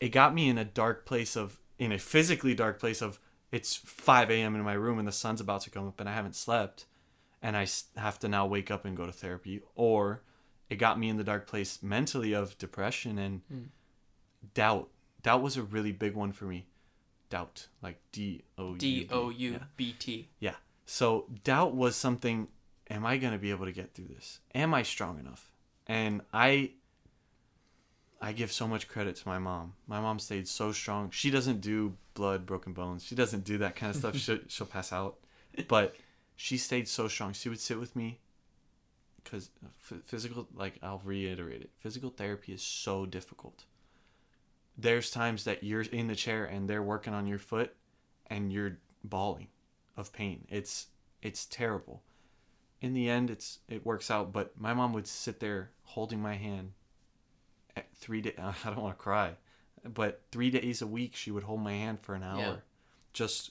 it 0.00 0.08
got 0.08 0.34
me 0.34 0.48
in 0.48 0.58
a 0.58 0.64
dark 0.64 1.04
place 1.04 1.36
of, 1.36 1.60
in 1.78 1.92
a 1.92 1.98
physically 1.98 2.54
dark 2.54 2.80
place 2.80 3.02
of, 3.02 3.20
it's 3.52 3.76
5 3.76 4.30
a.m. 4.30 4.54
in 4.54 4.62
my 4.62 4.72
room 4.72 4.98
and 4.98 5.06
the 5.06 5.12
sun's 5.12 5.40
about 5.40 5.60
to 5.62 5.70
come 5.70 5.86
up 5.86 6.00
and 6.00 6.08
I 6.08 6.14
haven't 6.14 6.36
slept. 6.36 6.86
And 7.42 7.56
I 7.56 7.66
have 7.96 8.18
to 8.20 8.28
now 8.28 8.46
wake 8.46 8.70
up 8.70 8.84
and 8.84 8.96
go 8.96 9.06
to 9.06 9.12
therapy. 9.12 9.60
Or 9.74 10.22
it 10.68 10.76
got 10.76 10.98
me 10.98 11.08
in 11.08 11.16
the 11.16 11.24
dark 11.24 11.46
place 11.46 11.82
mentally 11.82 12.32
of 12.32 12.56
depression 12.58 13.18
and 13.18 13.40
doubt. 14.54 14.88
Doubt 15.22 15.42
was 15.42 15.56
a 15.56 15.62
really 15.62 15.92
big 15.92 16.14
one 16.14 16.32
for 16.32 16.44
me. 16.44 16.66
Doubt, 17.28 17.68
like 17.82 18.00
D 18.12 18.42
O 18.58 18.72
U. 18.72 18.78
D 18.78 19.08
O 19.10 19.30
U 19.30 19.52
Yeah. 19.52 19.58
Yeah. 20.38 20.54
So 20.86 21.26
doubt 21.44 21.74
was 21.74 21.96
something. 21.96 22.48
Am 22.90 23.06
I 23.06 23.18
going 23.18 23.32
to 23.32 23.38
be 23.38 23.50
able 23.50 23.66
to 23.66 23.72
get 23.72 23.94
through 23.94 24.08
this? 24.08 24.40
Am 24.54 24.74
I 24.74 24.82
strong 24.82 25.18
enough? 25.18 25.50
And 25.86 26.22
I. 26.32 26.72
I 28.22 28.32
give 28.32 28.52
so 28.52 28.68
much 28.68 28.86
credit 28.86 29.16
to 29.16 29.28
my 29.28 29.38
mom. 29.38 29.72
My 29.86 29.98
mom 29.98 30.18
stayed 30.18 30.46
so 30.46 30.72
strong. 30.72 31.08
She 31.10 31.30
doesn't 31.30 31.62
do 31.62 31.96
blood, 32.12 32.44
broken 32.44 32.74
bones. 32.74 33.02
She 33.02 33.14
doesn't 33.14 33.44
do 33.44 33.56
that 33.58 33.76
kind 33.76 33.88
of 33.88 33.96
stuff. 33.96 34.16
she'll, 34.18 34.40
she'll 34.46 34.66
pass 34.66 34.92
out. 34.92 35.16
But 35.68 35.96
she 36.36 36.58
stayed 36.58 36.86
so 36.86 37.08
strong. 37.08 37.32
She 37.32 37.48
would 37.48 37.60
sit 37.60 37.80
with 37.80 37.96
me 37.96 38.18
because 39.22 39.50
physical, 39.78 40.48
like 40.54 40.74
I'll 40.82 41.00
reiterate 41.04 41.62
it, 41.62 41.70
physical 41.78 42.10
therapy 42.10 42.52
is 42.52 42.62
so 42.62 43.06
difficult. 43.06 43.64
There's 44.76 45.10
times 45.10 45.44
that 45.44 45.62
you're 45.62 45.82
in 45.82 46.06
the 46.06 46.14
chair 46.14 46.44
and 46.44 46.68
they're 46.68 46.82
working 46.82 47.12
on 47.12 47.26
your 47.26 47.38
foot 47.38 47.74
and 48.28 48.52
you're 48.52 48.78
bawling 49.04 49.48
of 49.96 50.12
pain. 50.12 50.46
It's 50.48 50.86
it's 51.22 51.44
terrible. 51.46 52.02
In 52.80 52.94
the 52.94 53.08
end, 53.10 53.28
it's 53.30 53.58
it 53.68 53.84
works 53.84 54.10
out. 54.10 54.32
But 54.32 54.58
my 54.58 54.72
mom 54.72 54.92
would 54.94 55.06
sit 55.06 55.40
there 55.40 55.70
holding 55.82 56.20
my 56.22 56.34
hand 56.36 56.72
at 57.76 57.92
three 57.94 58.20
days. 58.22 58.34
I 58.38 58.54
don't 58.64 58.80
want 58.80 58.96
to 58.98 59.02
cry. 59.02 59.32
but 59.84 60.22
three 60.30 60.50
days 60.50 60.80
a 60.82 60.86
week 60.86 61.14
she 61.14 61.30
would 61.30 61.42
hold 61.42 61.60
my 61.60 61.72
hand 61.72 62.00
for 62.00 62.14
an 62.14 62.22
hour. 62.22 62.38
Yeah. 62.38 62.56
Just 63.12 63.50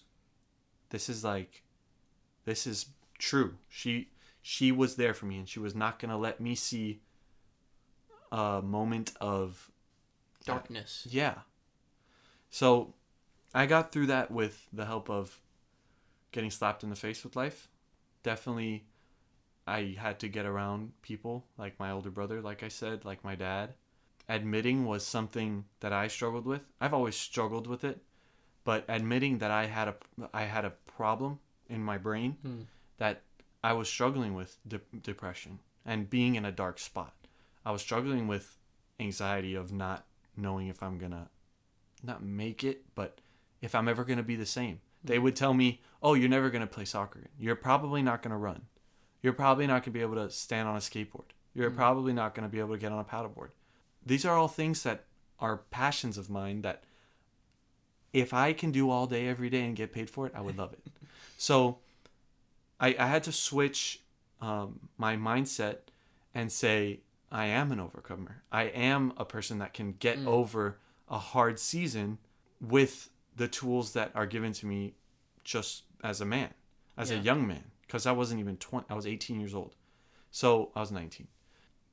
this 0.89 1.09
is 1.09 1.23
like 1.23 1.63
this 2.45 2.65
is 2.65 2.87
true. 3.19 3.55
She 3.67 4.09
she 4.41 4.71
was 4.71 4.95
there 4.95 5.13
for 5.13 5.25
me 5.27 5.37
and 5.37 5.47
she 5.47 5.59
was 5.59 5.75
not 5.75 5.99
gonna 5.99 6.17
let 6.17 6.39
me 6.39 6.55
see 6.55 7.01
a 8.31 8.61
moment 8.63 9.11
of 9.19 9.69
Darkness. 10.45 11.07
yeah. 11.09 11.39
So 12.49 12.93
I 13.53 13.65
got 13.65 13.91
through 13.91 14.07
that 14.07 14.31
with 14.31 14.67
the 14.73 14.85
help 14.85 15.09
of 15.09 15.39
getting 16.31 16.51
slapped 16.51 16.83
in 16.83 16.89
the 16.89 16.95
face 16.95 17.23
with 17.23 17.35
life. 17.35 17.67
Definitely 18.23 18.85
I 19.67 19.95
had 19.99 20.19
to 20.19 20.27
get 20.27 20.45
around 20.45 20.93
people 21.01 21.45
like 21.57 21.79
my 21.79 21.91
older 21.91 22.09
brother, 22.09 22.41
like 22.41 22.63
I 22.63 22.67
said, 22.69 23.05
like 23.05 23.23
my 23.23 23.35
dad. 23.35 23.73
Admitting 24.27 24.85
was 24.85 25.05
something 25.05 25.65
that 25.79 25.91
I 25.93 26.07
struggled 26.07 26.45
with. 26.45 26.61
I've 26.79 26.93
always 26.93 27.15
struggled 27.15 27.65
with 27.67 27.83
it, 27.83 27.99
but 28.63 28.85
admitting 28.87 29.39
that 29.39 29.51
I 29.51 29.65
had 29.65 29.87
a 29.87 29.95
I 30.33 30.43
had 30.43 30.65
a 30.65 30.73
problem 30.87 31.39
in 31.67 31.83
my 31.83 31.97
brain 31.97 32.37
Hmm. 32.41 32.61
that 32.97 33.21
I 33.63 33.73
was 33.73 33.89
struggling 33.89 34.33
with 34.35 34.57
de- 34.67 34.81
depression 35.03 35.59
and 35.85 36.09
being 36.09 36.35
in 36.35 36.45
a 36.45 36.51
dark 36.51 36.79
spot. 36.79 37.13
I 37.65 37.71
was 37.71 37.81
struggling 37.81 38.27
with 38.27 38.57
anxiety 38.99 39.53
of 39.55 39.71
not 39.71 40.05
knowing 40.37 40.67
if 40.67 40.81
I'm 40.83 40.97
going 40.97 41.11
to 41.11 41.27
not 42.03 42.23
make 42.23 42.63
it, 42.63 42.83
but 42.95 43.19
if 43.61 43.75
I'm 43.75 43.87
ever 43.87 44.03
going 44.03 44.17
to 44.17 44.23
be 44.23 44.35
the 44.35 44.45
same. 44.45 44.79
They 45.03 45.19
would 45.19 45.35
tell 45.35 45.53
me, 45.53 45.81
"Oh, 46.03 46.13
you're 46.13 46.29
never 46.29 46.49
going 46.49 46.61
to 46.61 46.67
play 46.67 46.85
soccer. 46.85 47.27
You're 47.39 47.55
probably 47.55 48.01
not 48.01 48.21
going 48.21 48.31
to 48.31 48.37
run. 48.37 48.63
You're 49.21 49.33
probably 49.33 49.65
not 49.67 49.83
going 49.83 49.83
to 49.83 49.91
be 49.91 50.01
able 50.01 50.15
to 50.15 50.29
stand 50.29 50.67
on 50.67 50.75
a 50.75 50.79
skateboard. 50.79 51.31
You're 51.53 51.71
Mm. 51.71 51.75
probably 51.75 52.13
not 52.13 52.35
going 52.35 52.43
to 52.47 52.51
be 52.51 52.59
able 52.59 52.73
to 52.75 52.77
get 52.79 52.91
on 52.91 52.99
a 52.99 53.03
paddleboard." 53.05 53.49
These 54.05 54.25
are 54.25 54.35
all 54.35 54.47
things 54.49 54.83
that 54.83 55.05
are 55.39 55.57
passions 55.71 56.17
of 56.17 56.29
mine 56.29 56.61
that 56.63 56.83
if 58.11 58.33
I 58.33 58.53
can 58.53 58.71
do 58.71 58.89
all 58.89 59.07
day 59.07 59.27
every 59.27 59.49
day 59.49 59.61
and 59.63 59.75
get 59.75 59.93
paid 59.93 60.09
for 60.09 60.25
it, 60.27 60.33
I 60.35 60.41
would 60.41 60.57
love 60.57 60.73
it. 60.73 60.81
So 61.37 61.77
I, 62.81 62.93
I 62.99 63.07
had 63.07 63.23
to 63.23 63.31
switch 63.31 64.01
um, 64.41 64.89
my 64.97 65.15
mindset 65.15 65.77
and 66.35 66.51
say, 66.51 66.99
I 67.31 67.45
am 67.45 67.71
an 67.71 67.79
overcomer. 67.79 68.43
I 68.51 68.63
am 68.63 69.13
a 69.17 69.25
person 69.25 69.59
that 69.59 69.73
can 69.73 69.93
get 69.93 70.17
Mm. 70.17 70.27
over 70.27 70.79
a 71.07 71.19
hard 71.19 71.59
season 71.59 72.17
with 72.59 73.09
the 73.35 73.47
tools 73.47 73.93
that 73.93 74.11
are 74.15 74.25
given 74.25 74.53
to 74.53 74.65
me 74.65 74.95
just 75.43 75.83
as 76.03 76.21
a 76.21 76.25
man, 76.25 76.53
as 76.97 77.11
a 77.11 77.17
young 77.17 77.47
man, 77.47 77.71
because 77.81 78.05
I 78.05 78.11
wasn't 78.11 78.39
even 78.39 78.57
20, 78.57 78.85
I 78.89 78.93
was 78.95 79.05
18 79.07 79.39
years 79.39 79.53
old. 79.53 79.75
So 80.31 80.71
I 80.75 80.81
was 80.81 80.91
19. 80.91 81.27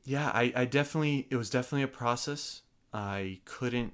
Yeah, 0.05 0.31
I, 0.35 0.53
I 0.55 0.65
definitely, 0.65 1.27
it 1.31 1.37
was 1.37 1.51
definitely 1.51 1.83
a 1.83 1.89
process. 1.89 2.63
I 2.93 3.41
couldn't 3.45 3.93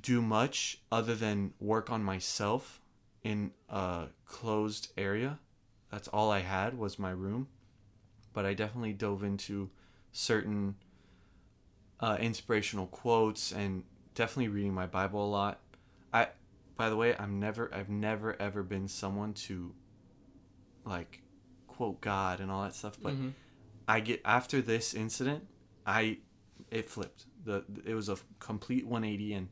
do 0.00 0.20
much 0.20 0.80
other 0.90 1.14
than 1.14 1.54
work 1.60 1.90
on 1.90 2.02
myself 2.02 2.80
in 3.22 3.52
a 3.68 4.06
closed 4.24 4.92
area. 4.96 5.38
That's 5.90 6.08
all 6.08 6.30
I 6.30 6.40
had 6.40 6.76
was 6.76 6.98
my 6.98 7.10
room. 7.10 7.48
But 8.32 8.46
I 8.46 8.54
definitely 8.54 8.94
dove 8.94 9.22
into 9.22 9.70
certain 10.12 10.76
uh, 12.00 12.16
inspirational 12.20 12.86
quotes 12.86 13.52
and 13.52 13.84
definitely 14.14 14.48
reading 14.48 14.74
my 14.74 14.86
Bible 14.86 15.24
a 15.24 15.30
lot. 15.30 15.60
I, 16.12 16.28
by 16.76 16.88
the 16.88 16.96
way, 16.96 17.14
I'm 17.18 17.38
never, 17.40 17.72
I've 17.74 17.88
never 17.88 18.40
ever 18.40 18.62
been 18.62 18.88
someone 18.88 19.32
to, 19.34 19.74
like, 20.84 21.22
quote 21.66 22.00
God 22.00 22.40
and 22.40 22.50
all 22.50 22.62
that 22.62 22.74
stuff. 22.74 22.98
But 23.02 23.14
Mhm. 23.14 23.32
I 23.88 24.00
get 24.00 24.20
after 24.24 24.60
this 24.60 24.94
incident, 24.94 25.46
I, 25.86 26.18
it 26.70 26.88
flipped. 26.88 27.26
The 27.44 27.64
it 27.84 27.94
was 27.94 28.08
a 28.08 28.16
complete 28.38 28.86
180, 28.86 29.32
and 29.34 29.48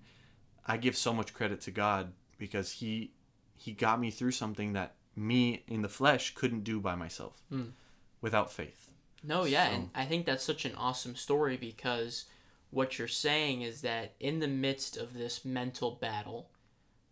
I 0.67 0.77
give 0.77 0.97
so 0.97 1.13
much 1.13 1.35
credit 1.35 1.61
to 1.63 1.71
God 1.71 2.13
because 2.39 2.73
he, 2.73 3.13
he 3.57 3.73
got 3.73 4.01
me 4.01 4.11
through 4.11 4.31
something 4.33 4.73
that 4.75 4.95
me 5.17 5.65
in 5.67 5.83
the 5.83 5.89
flesh 5.89 6.35
couldn't 6.35 6.65
do 6.65 6.81
by 6.81 6.95
myself, 6.95 7.43
Mm. 7.51 7.73
without 8.21 8.53
faith. 8.53 8.90
No, 9.23 9.45
yeah, 9.45 9.69
So- 9.69 9.75
and 9.75 9.91
I 9.95 10.07
think 10.07 10.27
that's 10.27 10.45
such 10.45 10.65
an 10.65 10.75
awesome 10.75 11.17
story 11.17 11.57
because 11.57 12.27
what 12.71 12.99
you're 12.99 13.09
saying 13.09 13.63
is 13.63 13.83
that 13.83 14.15
in 14.21 14.39
the 14.39 14.49
midst 14.49 14.97
of 14.97 15.15
this 15.15 15.45
mental 15.45 15.93
battle 15.93 16.51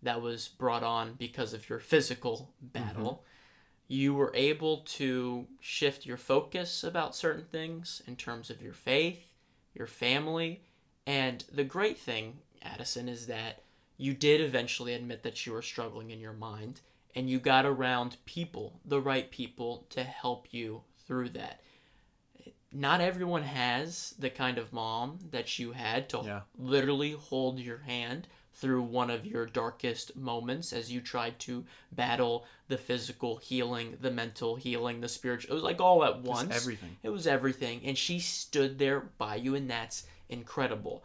that 0.02 0.22
was 0.22 0.48
brought 0.48 0.84
on 0.84 1.14
because 1.14 1.52
of 1.52 1.68
your 1.68 1.80
physical 1.80 2.54
battle, 2.62 3.24
mm-hmm. 3.24 3.92
you 3.92 4.14
were 4.14 4.32
able 4.34 4.78
to 4.78 5.46
shift 5.60 6.06
your 6.06 6.16
focus 6.16 6.84
about 6.84 7.16
certain 7.16 7.44
things 7.44 8.02
in 8.06 8.14
terms 8.14 8.50
of 8.50 8.62
your 8.62 8.72
faith, 8.72 9.20
your 9.74 9.88
family, 9.88 10.62
and 11.06 11.44
the 11.52 11.64
great 11.64 11.98
thing, 11.98 12.38
Addison, 12.62 13.08
is 13.08 13.26
that 13.26 13.62
you 13.96 14.14
did 14.14 14.40
eventually 14.40 14.94
admit 14.94 15.22
that 15.24 15.44
you 15.44 15.52
were 15.52 15.62
struggling 15.62 16.10
in 16.10 16.20
your 16.20 16.32
mind 16.32 16.80
and 17.14 17.28
you 17.28 17.40
got 17.40 17.66
around 17.66 18.16
people, 18.26 18.78
the 18.84 19.00
right 19.00 19.30
people, 19.30 19.86
to 19.90 20.04
help 20.04 20.46
you 20.52 20.82
through 21.06 21.30
that 21.30 21.60
not 22.72 23.00
everyone 23.00 23.42
has 23.42 24.14
the 24.18 24.31
kind 24.31 24.59
of 24.59 24.72
mom 24.72 25.18
that 25.31 25.59
you 25.59 25.72
had 25.72 26.09
to 26.11 26.22
Yeah. 26.24 26.40
literally 26.57 27.12
hold 27.12 27.59
your 27.59 27.78
hand 27.78 28.28
through 28.52 28.83
one 28.83 29.09
of 29.09 29.24
your 29.24 29.46
darkest 29.46 30.16
moments 30.16 30.72
as 30.72 30.90
you 30.90 31.00
tried 31.00 31.38
to 31.38 31.64
battle 31.92 32.44
the 32.66 32.76
physical 32.76 33.37
healing, 33.37 33.96
the 34.00 34.11
mental 34.11 34.57
healing, 34.57 35.00
the 35.00 35.09
spiritual. 35.09 35.52
It 35.52 35.54
was 35.54 35.62
like 35.62 35.81
all 35.81 36.04
at 36.04 36.20
once. 36.22 36.54
everything. 36.54 36.96
It 37.02 37.11
was 37.11 37.26
everything. 37.26 37.83
And 37.85 37.96
she 37.96 38.18
stood 38.18 38.78
there 38.78 39.00
by 39.16 39.37
you, 39.37 39.54
and 39.54 39.70
that's 39.70 40.07
incredible. 40.28 41.04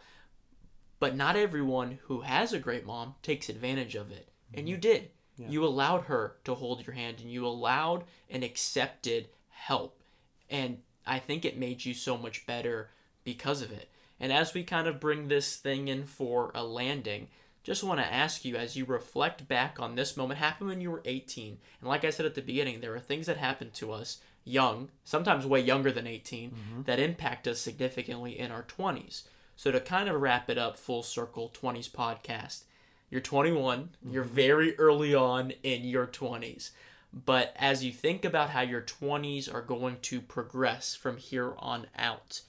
But 0.99 1.15
not 1.15 1.36
everyone 1.36 1.99
who 2.04 2.21
has 2.21 2.54
a 2.54 2.60
great 2.60 2.86
mom 2.86 3.15
takes 3.21 3.49
advantage 3.49 3.95
of 3.95 4.12
it. 4.12 4.30
And 4.54 4.62
mm-hmm. 4.62 4.67
you 4.69 4.78
did. 4.78 5.12
Yeah. 5.38 5.49
You 5.49 5.65
allowed 5.65 6.06
her 6.06 6.38
to 6.45 6.56
hold 6.56 6.86
your 6.86 6.95
hand, 6.95 7.19
and 7.21 7.32
you 7.32 7.45
allowed 7.45 8.04
and 8.30 8.43
accepted 8.43 9.30
help. 9.49 10.02
And 10.49 10.80
I 11.05 11.19
think 11.19 11.45
it 11.45 11.57
made 11.57 11.85
you 11.85 11.93
so 11.93 12.17
much 12.17 12.45
better 12.45 12.89
because 13.23 13.61
of 13.61 13.71
it. 13.71 13.89
And 14.19 14.31
as 14.31 14.53
we 14.53 14.63
kind 14.63 14.87
of 14.87 14.99
bring 14.99 15.27
this 15.27 15.55
thing 15.55 15.87
in 15.87 16.05
for 16.05 16.51
a 16.53 16.63
landing, 16.63 17.27
just 17.63 17.83
want 17.83 17.99
to 17.99 18.13
ask 18.13 18.43
you 18.43 18.55
as 18.55 18.75
you 18.75 18.85
reflect 18.85 19.47
back 19.47 19.79
on 19.79 19.95
this 19.95 20.17
moment 20.17 20.39
happened 20.39 20.69
when 20.69 20.81
you 20.81 20.91
were 20.91 21.01
18 21.05 21.57
and 21.79 21.89
like 21.89 22.05
i 22.05 22.09
said 22.09 22.25
at 22.25 22.35
the 22.35 22.41
beginning 22.41 22.81
there 22.81 22.93
are 22.93 22.99
things 22.99 23.25
that 23.25 23.37
happen 23.37 23.71
to 23.71 23.91
us 23.91 24.19
young 24.43 24.89
sometimes 25.03 25.45
way 25.45 25.59
younger 25.59 25.91
than 25.91 26.05
18 26.05 26.51
mm-hmm. 26.51 26.81
that 26.83 26.99
impact 26.99 27.47
us 27.47 27.59
significantly 27.59 28.37
in 28.37 28.51
our 28.51 28.63
20s 28.63 29.23
so 29.55 29.71
to 29.71 29.79
kind 29.79 30.09
of 30.09 30.21
wrap 30.21 30.49
it 30.49 30.57
up 30.57 30.77
full 30.77 31.01
circle 31.01 31.51
20s 31.61 31.89
podcast 31.89 32.63
you're 33.09 33.21
21 33.21 33.89
you're 34.11 34.23
mm-hmm. 34.23 34.33
very 34.33 34.77
early 34.77 35.15
on 35.15 35.51
in 35.63 35.83
your 35.83 36.07
20s 36.07 36.71
but 37.13 37.54
as 37.58 37.84
you 37.84 37.91
think 37.91 38.26
about 38.26 38.49
how 38.49 38.62
your 38.62 38.82
20s 38.82 39.54
are 39.54 39.62
going 39.62 39.97
to 40.02 40.19
progress 40.19 40.95
from 40.95 41.17
here 41.17 41.54
on 41.60 41.88
out 41.97 42.41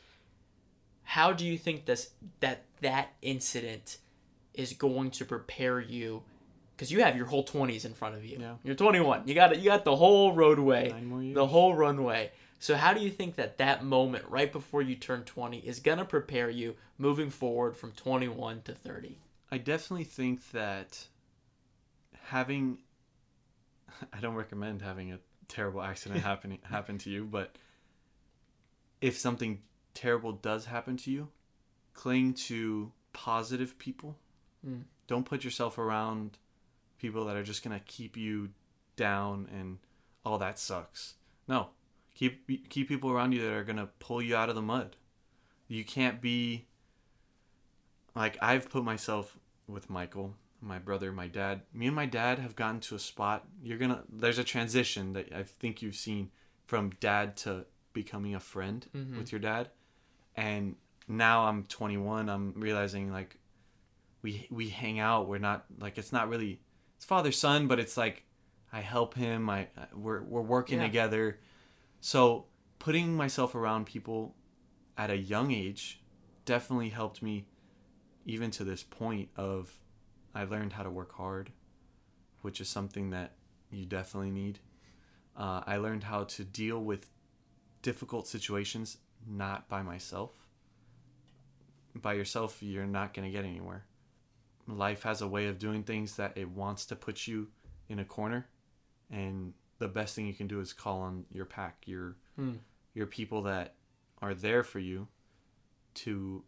how 1.05 1.33
do 1.33 1.47
you 1.47 1.57
think 1.57 1.85
this 1.85 2.11
that 2.41 2.65
that 2.81 3.11
incident 3.23 3.99
is 4.55 4.73
going 4.73 5.11
to 5.13 5.25
prepare 5.25 5.81
you? 5.81 6.23
Because 6.75 6.91
you 6.91 7.03
have 7.03 7.17
your 7.17 7.27
whole 7.27 7.45
20s 7.45 7.85
in 7.85 7.95
front 7.95 8.17
of 8.17 8.25
you. 8.25 8.39
Yeah. 8.41 8.55
you're 8.65 8.75
21 8.75 9.23
you 9.27 9.35
got 9.35 9.53
it. 9.53 9.59
You 9.59 9.67
got 9.67 9.85
the 9.85 9.95
whole 9.95 10.33
roadway. 10.33 10.89
Nine 10.89 11.07
more 11.07 11.23
years. 11.23 11.35
the 11.35 11.47
whole 11.47 11.75
runway. 11.75 12.33
So 12.59 12.75
how 12.75 12.95
do 12.95 13.01
you 13.01 13.11
think 13.11 13.37
that 13.37 13.59
that 13.59 13.85
moment 13.85 14.25
right 14.29 14.51
before 14.51 14.81
you 14.81 14.97
turn 14.97 15.23
20 15.25 15.59
is 15.59 15.81
going 15.81 15.99
to 15.99 16.05
prepare 16.05 16.49
you 16.49 16.75
moving 16.97 17.29
forward 17.29 17.77
from 17.77 17.93
21 17.93 18.63
to 18.63 18.73
30 18.73 19.19
I 19.51 19.59
definitely 19.59 20.05
think 20.05 20.51
that 20.53 21.07
having 22.25 22.79
I 24.13 24.21
don't 24.21 24.35
recommend 24.35 24.83
having 24.83 25.13
a 25.13 25.19
terrible 25.49 25.83
accident 25.83 26.23
happening 26.23 26.59
happen 26.71 26.99
to 26.99 27.11
you, 27.11 27.25
but 27.25 27.57
if 29.01 29.19
something 29.19 29.61
terrible 29.93 30.33
does 30.33 30.67
happen 30.67 30.97
to 30.99 31.11
you, 31.11 31.29
cling 31.93 32.35
to 32.35 32.93
positive 33.13 33.79
people. 33.79 34.17
Mm. 34.67 34.83
Don't 35.07 35.25
put 35.25 35.45
yourself 35.45 35.79
around 35.79 36.39
people 36.99 37.25
that 37.27 37.37
are 37.37 37.43
just 37.43 37.63
going 37.63 37.79
to 37.79 37.85
keep 37.85 38.17
you 38.17 38.51
down 38.97 39.49
and 39.53 39.79
oh 40.25 40.39
that 40.39 40.59
sucks. 40.59 41.15
No. 41.49 41.69
Keep 42.15 42.69
keep 42.69 42.89
people 42.89 43.11
around 43.11 43.33
you 43.33 43.43
that 43.43 43.53
are 43.53 43.65
going 43.65 43.77
to 43.77 43.89
pull 43.99 44.23
you 44.23 44.37
out 44.37 44.49
of 44.49 44.55
the 44.55 44.63
mud. 44.63 44.97
You 45.69 45.85
can't 45.85 46.21
be 46.21 46.67
like 48.15 48.39
I've 48.41 48.71
put 48.71 48.85
myself 48.85 49.37
with 49.67 49.91
Michael, 49.91 50.35
my 50.65 50.79
brother, 50.79 51.13
my 51.13 51.29
dad. 51.29 51.63
Me 51.73 51.87
and 51.87 51.95
my 51.97 52.07
dad 52.07 52.39
have 52.39 52.57
gotten 52.57 52.81
to 52.81 52.95
a 52.95 52.99
spot. 52.99 53.47
You're 53.63 53.79
gonna. 53.79 54.03
There's 54.09 54.39
a 54.39 54.45
transition 54.45 55.13
that 55.13 55.33
I 55.33 55.43
think 55.43 55.83
you've 55.83 55.97
seen 55.97 56.31
from 56.67 56.91
dad 57.01 57.37
to 57.39 57.67
becoming 57.93 58.35
a 58.35 58.41
friend 58.41 58.87
Mhm. 58.95 59.19
with 59.19 59.31
your 59.31 59.39
dad, 59.41 59.71
and 60.37 60.77
now 61.07 61.45
I'm 61.47 61.65
21. 61.65 62.29
I'm 62.29 62.53
realizing 62.57 63.13
like 63.13 63.37
we 64.23 64.47
we 64.51 64.71
hang 64.71 64.99
out. 64.99 65.29
We're 65.29 65.39
not 65.39 65.67
like 65.79 65.99
it's 65.99 66.13
not 66.13 66.29
really 66.29 66.61
it's 66.97 67.05
father 67.05 67.31
son, 67.33 67.69
but 67.69 67.79
it's 67.79 67.97
like 67.97 68.25
I 68.73 68.81
help 68.81 69.15
him. 69.15 69.51
I 69.51 69.69
we're 69.93 70.23
we're 70.23 70.41
working 70.43 70.79
Yeah. 70.81 70.87
together. 70.87 71.41
So 72.01 72.47
putting 72.79 73.15
myself 73.17 73.55
around 73.55 73.85
people 73.87 74.35
at 74.97 75.11
a 75.11 75.17
young 75.17 75.51
age 75.53 76.03
definitely 76.45 76.89
helped 76.91 77.23
me 77.23 77.47
even 78.27 78.51
to 78.51 78.65
this 78.65 78.83
point 78.83 79.29
of 79.37 79.79
I 80.35 80.45
learned 80.45 80.73
how 80.73 80.83
to 80.83 80.91
work 80.91 81.13
hard, 81.15 81.51
which 82.43 82.61
is 82.61 82.69
something 82.69 83.11
that 83.11 83.33
you 83.71 83.87
definitely 83.87 84.31
need. 84.31 84.59
Uh, 85.37 85.63
I 85.67 85.77
learned 85.79 86.05
how 86.05 86.25
to 86.25 86.45
deal 86.45 86.83
with 86.83 87.11
difficult 87.83 88.27
situations 88.27 88.99
not 89.27 89.69
by 89.69 89.83
myself. 89.83 90.33
By 91.95 92.15
yourself, 92.15 92.63
you're 92.63 92.87
not 92.87 93.15
going 93.15 93.27
to 93.27 93.33
get 93.33 93.45
anywhere. 93.45 93.85
Life 94.67 95.03
has 95.03 95.23
a 95.23 95.29
way 95.29 95.47
of 95.47 95.59
doing 95.59 95.83
things 95.83 96.17
that 96.17 96.37
it 96.37 96.49
wants 96.49 96.87
to 96.87 96.97
put 96.97 97.27
you 97.27 97.49
in 97.89 97.99
a 97.99 98.05
corner, 98.05 98.47
and 99.11 99.53
the 99.79 99.89
best 99.89 100.15
thing 100.15 100.27
you 100.27 100.35
can 100.35 100.47
do 100.47 100.61
is 100.61 100.73
call 100.73 101.01
on 101.03 101.27
your 101.31 101.45
pack, 101.45 101.83
your 101.87 102.17
Hmm. 102.37 102.55
your 102.95 103.07
people 103.07 103.43
that 103.43 103.75
are 104.23 104.35
there 104.35 104.65
for 104.65 104.79
you 104.81 105.07
to 105.95 106.45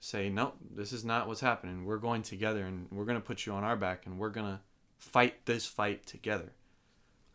say, 0.00 0.28
no, 0.28 0.52
this 0.74 0.92
is 0.92 1.04
not 1.04 1.26
what's 1.26 1.40
happening. 1.40 1.84
We're 1.84 1.98
going 1.98 2.22
together 2.22 2.64
and 2.64 2.86
we're 2.90 3.04
going 3.04 3.20
to 3.20 3.26
put 3.26 3.46
you 3.46 3.52
on 3.52 3.64
our 3.64 3.76
back 3.76 4.06
and 4.06 4.18
we're 4.18 4.30
going 4.30 4.46
to 4.46 4.60
fight 4.98 5.46
this 5.46 5.66
fight 5.66 6.06
together. 6.06 6.52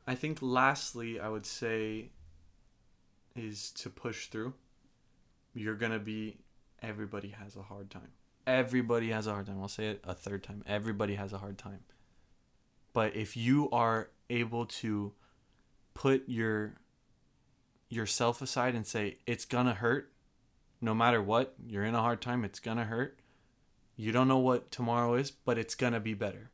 I 0.08 0.16
think 0.16 0.40
lastly, 0.42 1.20
I 1.20 1.30
would 1.30 1.46
say 1.46 2.12
is 3.36 3.72
to 3.72 3.90
push 3.90 4.28
through. 4.28 4.54
You're 5.54 5.76
going 5.76 5.92
to 5.92 6.00
be, 6.00 6.38
everybody 6.82 7.30
has 7.30 7.56
a 7.56 7.62
hard 7.62 7.90
time. 7.90 8.10
Everybody 8.48 9.10
has 9.12 9.28
a 9.28 9.34
hard 9.34 9.46
time. 9.46 9.60
I'll 9.62 9.68
say 9.68 9.88
it 9.88 10.02
a 10.04 10.14
third 10.14 10.44
time. 10.44 10.64
Everybody 10.66 11.16
has 11.16 11.34
a 11.34 11.38
hard 11.38 11.58
time. 11.58 11.80
But 12.94 13.16
if 13.16 13.38
you 13.38 13.70
are 13.72 14.10
able 14.30 14.66
to 14.66 15.14
put 15.94 16.28
your 16.28 16.76
yourself 17.90 18.42
aside 18.42 18.74
and 18.74 18.88
say 18.88 19.18
it's 19.28 19.46
gonna 19.46 19.74
hurt 19.74 20.12
no 20.82 20.94
matter 20.94 21.22
what 21.22 21.54
you're 21.66 21.84
in 21.86 21.96
a 21.96 22.02
hard 22.02 22.22
time 22.22 22.44
it's 22.44 22.60
gonna 22.60 22.86
hurt. 22.86 23.20
You 23.96 24.12
don't 24.12 24.28
know 24.28 24.40
what 24.40 24.72
tomorrow 24.72 25.14
is 25.16 25.32
but 25.32 25.58
it's 25.58 25.76
gonna 25.76 26.00
be 26.00 26.14
better. 26.14 26.50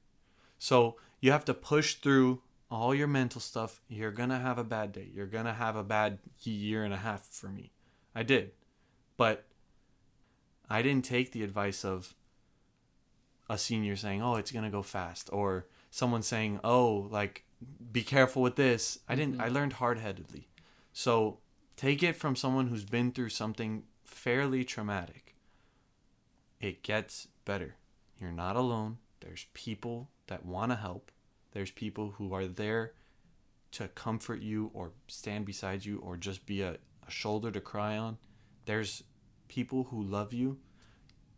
So 0.60 0.98
you 1.22 1.32
have 1.32 1.46
to 1.46 1.54
push 1.54 1.96
through 1.96 2.42
all 2.70 2.94
your 2.94 3.08
mental 3.08 3.40
stuff. 3.42 3.82
You're 3.88 4.12
gonna 4.12 4.40
have 4.40 4.58
a 4.58 4.64
bad 4.64 4.92
day. 4.92 5.10
You're 5.14 5.26
gonna 5.28 5.54
have 5.54 5.76
a 5.76 5.84
bad 5.84 6.20
year 6.44 6.84
and 6.84 6.94
a 6.94 6.98
half 6.98 7.26
for 7.26 7.48
me. 7.48 7.72
I 8.14 8.24
did. 8.24 8.52
But 9.16 9.46
i 10.70 10.82
didn't 10.82 11.06
take 11.06 11.32
the 11.32 11.44
advice 11.44 11.86
of 11.86 12.14
a 13.50 13.58
senior 13.58 13.96
saying 13.96 14.22
oh 14.22 14.36
it's 14.36 14.52
gonna 14.52 14.70
go 14.70 14.82
fast 14.84 15.30
or 15.32 15.66
someone 15.90 16.22
saying 16.22 16.60
oh 16.64 17.08
like 17.10 17.46
be 17.92 18.04
careful 18.04 18.42
with 18.42 18.56
this. 18.58 19.00
I 19.08 19.16
didn't 19.16 19.38
Mhm. 19.38 19.42
i 19.42 19.48
learned 19.48 19.74
hard-headedly. 19.74 20.48
So 20.94 21.40
take 21.76 22.04
it 22.04 22.16
from 22.16 22.36
someone 22.36 22.68
who's 22.68 22.86
been 22.86 23.12
through 23.12 23.30
something 23.30 23.84
fairly 24.18 24.64
traumatic. 24.64 25.36
It 26.60 26.82
gets 26.82 27.28
better. 27.46 27.76
You're 28.20 28.32
not 28.32 28.56
alone. 28.56 28.98
There's 29.20 29.46
people 29.54 30.10
that 30.26 30.44
want 30.44 30.72
to 30.72 30.76
help. 30.76 31.12
There's 31.52 31.72
people 31.72 32.16
who 32.18 32.34
are 32.34 32.48
there 32.48 32.94
to 33.74 33.88
comfort 33.90 34.42
you 34.42 34.72
or 34.74 34.92
stand 35.08 35.46
beside 35.46 35.86
you 35.86 36.00
or 36.00 36.18
just 36.18 36.46
be 36.48 36.62
a, 36.62 36.78
a 37.08 37.12
shoulder 37.12 37.52
to 37.52 37.62
cry 37.62 37.96
on. 37.98 38.18
There's 38.66 39.04
people 39.48 39.86
who 39.86 40.02
love 40.02 40.34
you. 40.34 40.58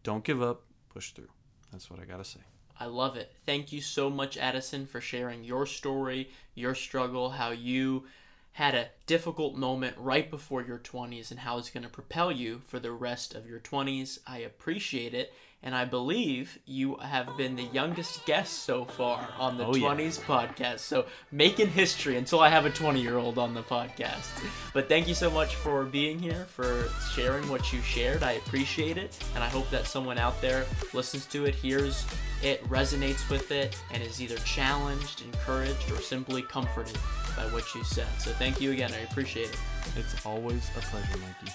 Don't 0.03 0.23
give 0.23 0.41
up. 0.41 0.63
Push 0.87 1.11
through. 1.11 1.29
That's 1.71 1.89
what 1.89 1.99
I 1.99 2.05
got 2.05 2.17
to 2.17 2.23
say. 2.23 2.39
I 2.79 2.85
love 2.85 3.17
it. 3.17 3.33
Thank 3.45 3.73
you 3.73 3.81
so 3.81 4.09
much, 4.09 4.37
Addison, 4.37 4.85
for 4.85 5.01
sharing 5.01 5.43
your 5.43 5.65
story, 5.65 6.29
your 6.55 6.73
struggle, 6.73 7.29
how 7.29 7.51
you 7.51 8.05
had 8.53 8.75
a 8.75 8.89
difficult 9.05 9.55
moment 9.55 9.95
right 9.97 10.29
before 10.29 10.61
your 10.61 10.79
20s, 10.79 11.31
and 11.31 11.39
how 11.39 11.57
it's 11.57 11.69
going 11.69 11.83
to 11.83 11.89
propel 11.89 12.31
you 12.31 12.61
for 12.67 12.79
the 12.79 12.91
rest 12.91 13.33
of 13.35 13.47
your 13.47 13.59
20s. 13.59 14.19
I 14.27 14.39
appreciate 14.39 15.13
it, 15.13 15.33
and 15.61 15.75
I 15.75 15.83
believe 15.85 16.57
you 16.65 16.95
have 16.97 17.35
been 17.37 17.55
the 17.55 17.63
youngest 17.63 18.25
guest 18.25 18.63
so 18.63 18.85
far 18.85 19.27
on 19.37 19.57
the 19.57 19.65
Oh, 19.65 19.75
yeah. 19.75 19.87
20s 19.89 20.19
podcast. 20.21 20.79
So 20.79 21.05
making 21.31 21.67
history 21.67 22.15
until 22.17 22.39
I 22.39 22.49
have 22.49 22.65
a 22.65 22.69
20 22.69 23.01
year 23.01 23.17
old 23.17 23.37
on 23.37 23.53
the 23.53 23.63
podcast. 23.63 24.27
But 24.73 24.87
thank 24.87 25.07
you 25.07 25.13
so 25.13 25.29
much 25.29 25.55
for 25.55 25.83
being 25.83 26.17
here, 26.19 26.45
for 26.45 26.89
sharing 27.13 27.47
what 27.49 27.73
you 27.73 27.81
shared. 27.81 28.23
I 28.23 28.33
appreciate 28.33 28.97
it, 28.97 29.17
and 29.35 29.43
I 29.43 29.47
hope 29.49 29.69
that 29.71 29.85
someone 29.85 30.17
out 30.17 30.39
there 30.41 30.65
listens 30.93 31.25
to 31.27 31.45
it, 31.45 31.55
hears 31.55 32.05
it, 32.41 32.63
resonates 32.69 33.29
with 33.29 33.51
it, 33.51 33.77
and 33.91 34.01
is 34.01 34.21
either 34.21 34.37
challenged, 34.37 35.23
encouraged, 35.23 35.91
or 35.91 35.97
simply 35.99 36.41
comforted 36.41 36.97
by 37.35 37.43
what 37.47 37.75
you 37.75 37.83
said. 37.83 38.07
So 38.17 38.31
thank 38.31 38.61
you 38.61 38.71
again. 38.71 38.91
I 38.93 38.99
appreciate 38.99 39.49
it. 39.49 39.57
It's 39.97 40.25
always 40.25 40.69
a 40.77 40.79
pleasure, 40.79 41.17
Mikey. 41.17 41.51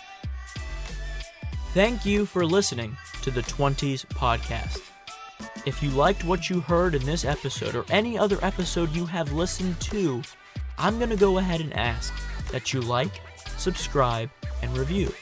Thank 1.75 2.07
you 2.07 2.25
for 2.25 2.47
listening 2.47 2.97
to 3.23 3.33
the 3.33 3.41
20s 3.41 4.07
podcast. 4.07 4.81
If 5.67 5.83
you 5.83 5.91
liked 5.91 6.23
what 6.23 6.49
you 6.49 6.61
heard 6.61 6.95
in 6.95 7.05
this 7.05 7.25
episode 7.25 7.75
or 7.75 7.85
any 7.91 8.17
other 8.17 8.39
episode 8.43 8.95
you 8.95 9.07
have 9.07 9.33
listened 9.33 9.81
to, 9.81 10.23
I'm 10.79 10.99
going 10.99 11.11
to 11.11 11.17
go 11.17 11.39
ahead 11.39 11.61
and 11.61 11.75
ask 11.75 12.15
that 12.53 12.73
you 12.73 12.81
like, 12.81 13.11
subscribe, 13.57 14.31
and 14.63 14.79
review. 14.79 15.13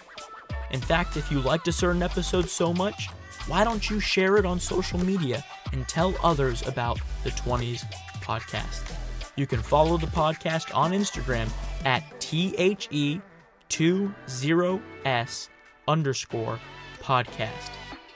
In 0.73 0.83
fact, 0.83 1.17
if 1.17 1.31
you 1.33 1.41
liked 1.41 1.69
a 1.69 1.73
certain 1.73 2.03
episode 2.03 2.51
so 2.51 2.75
much, 2.75 3.09
why 3.47 3.65
don't 3.65 3.89
you 3.89 3.99
share 3.99 4.37
it 4.37 4.45
on 4.45 4.61
social 4.61 5.03
media 5.03 5.43
and 5.73 5.89
tell 5.89 6.15
others 6.23 6.69
about 6.69 7.01
the 7.25 7.31
20s 7.31 7.91
podcast? 8.21 8.95
You 9.37 9.47
can 9.47 9.63
follow 9.63 9.97
the 9.97 10.07
podcast 10.09 10.77
on 10.77 10.93
Instagram 10.93 11.49
at 11.87 12.03
E 12.31 13.23
THE20S 13.71 15.49
underscore 15.89 16.61
podcast. 17.01 17.71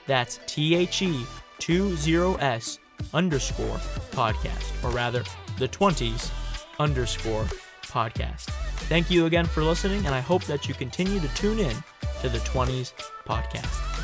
That's 0.05 0.37
THE20S 0.39 2.79
underscore 3.13 3.77
podcast, 4.11 4.83
or 4.83 4.89
rather, 4.89 5.23
the 5.57 5.67
20s 5.67 6.31
underscore 6.79 7.45
podcast. 7.83 8.49
Thank 8.89 9.11
you 9.11 9.25
again 9.25 9.45
for 9.45 9.63
listening, 9.63 10.05
and 10.05 10.15
I 10.15 10.21
hope 10.21 10.45
that 10.45 10.67
you 10.67 10.73
continue 10.73 11.19
to 11.19 11.27
tune 11.35 11.59
in 11.59 11.75
to 12.21 12.29
the 12.29 12.39
20s 12.39 12.93
podcast. 13.25 13.96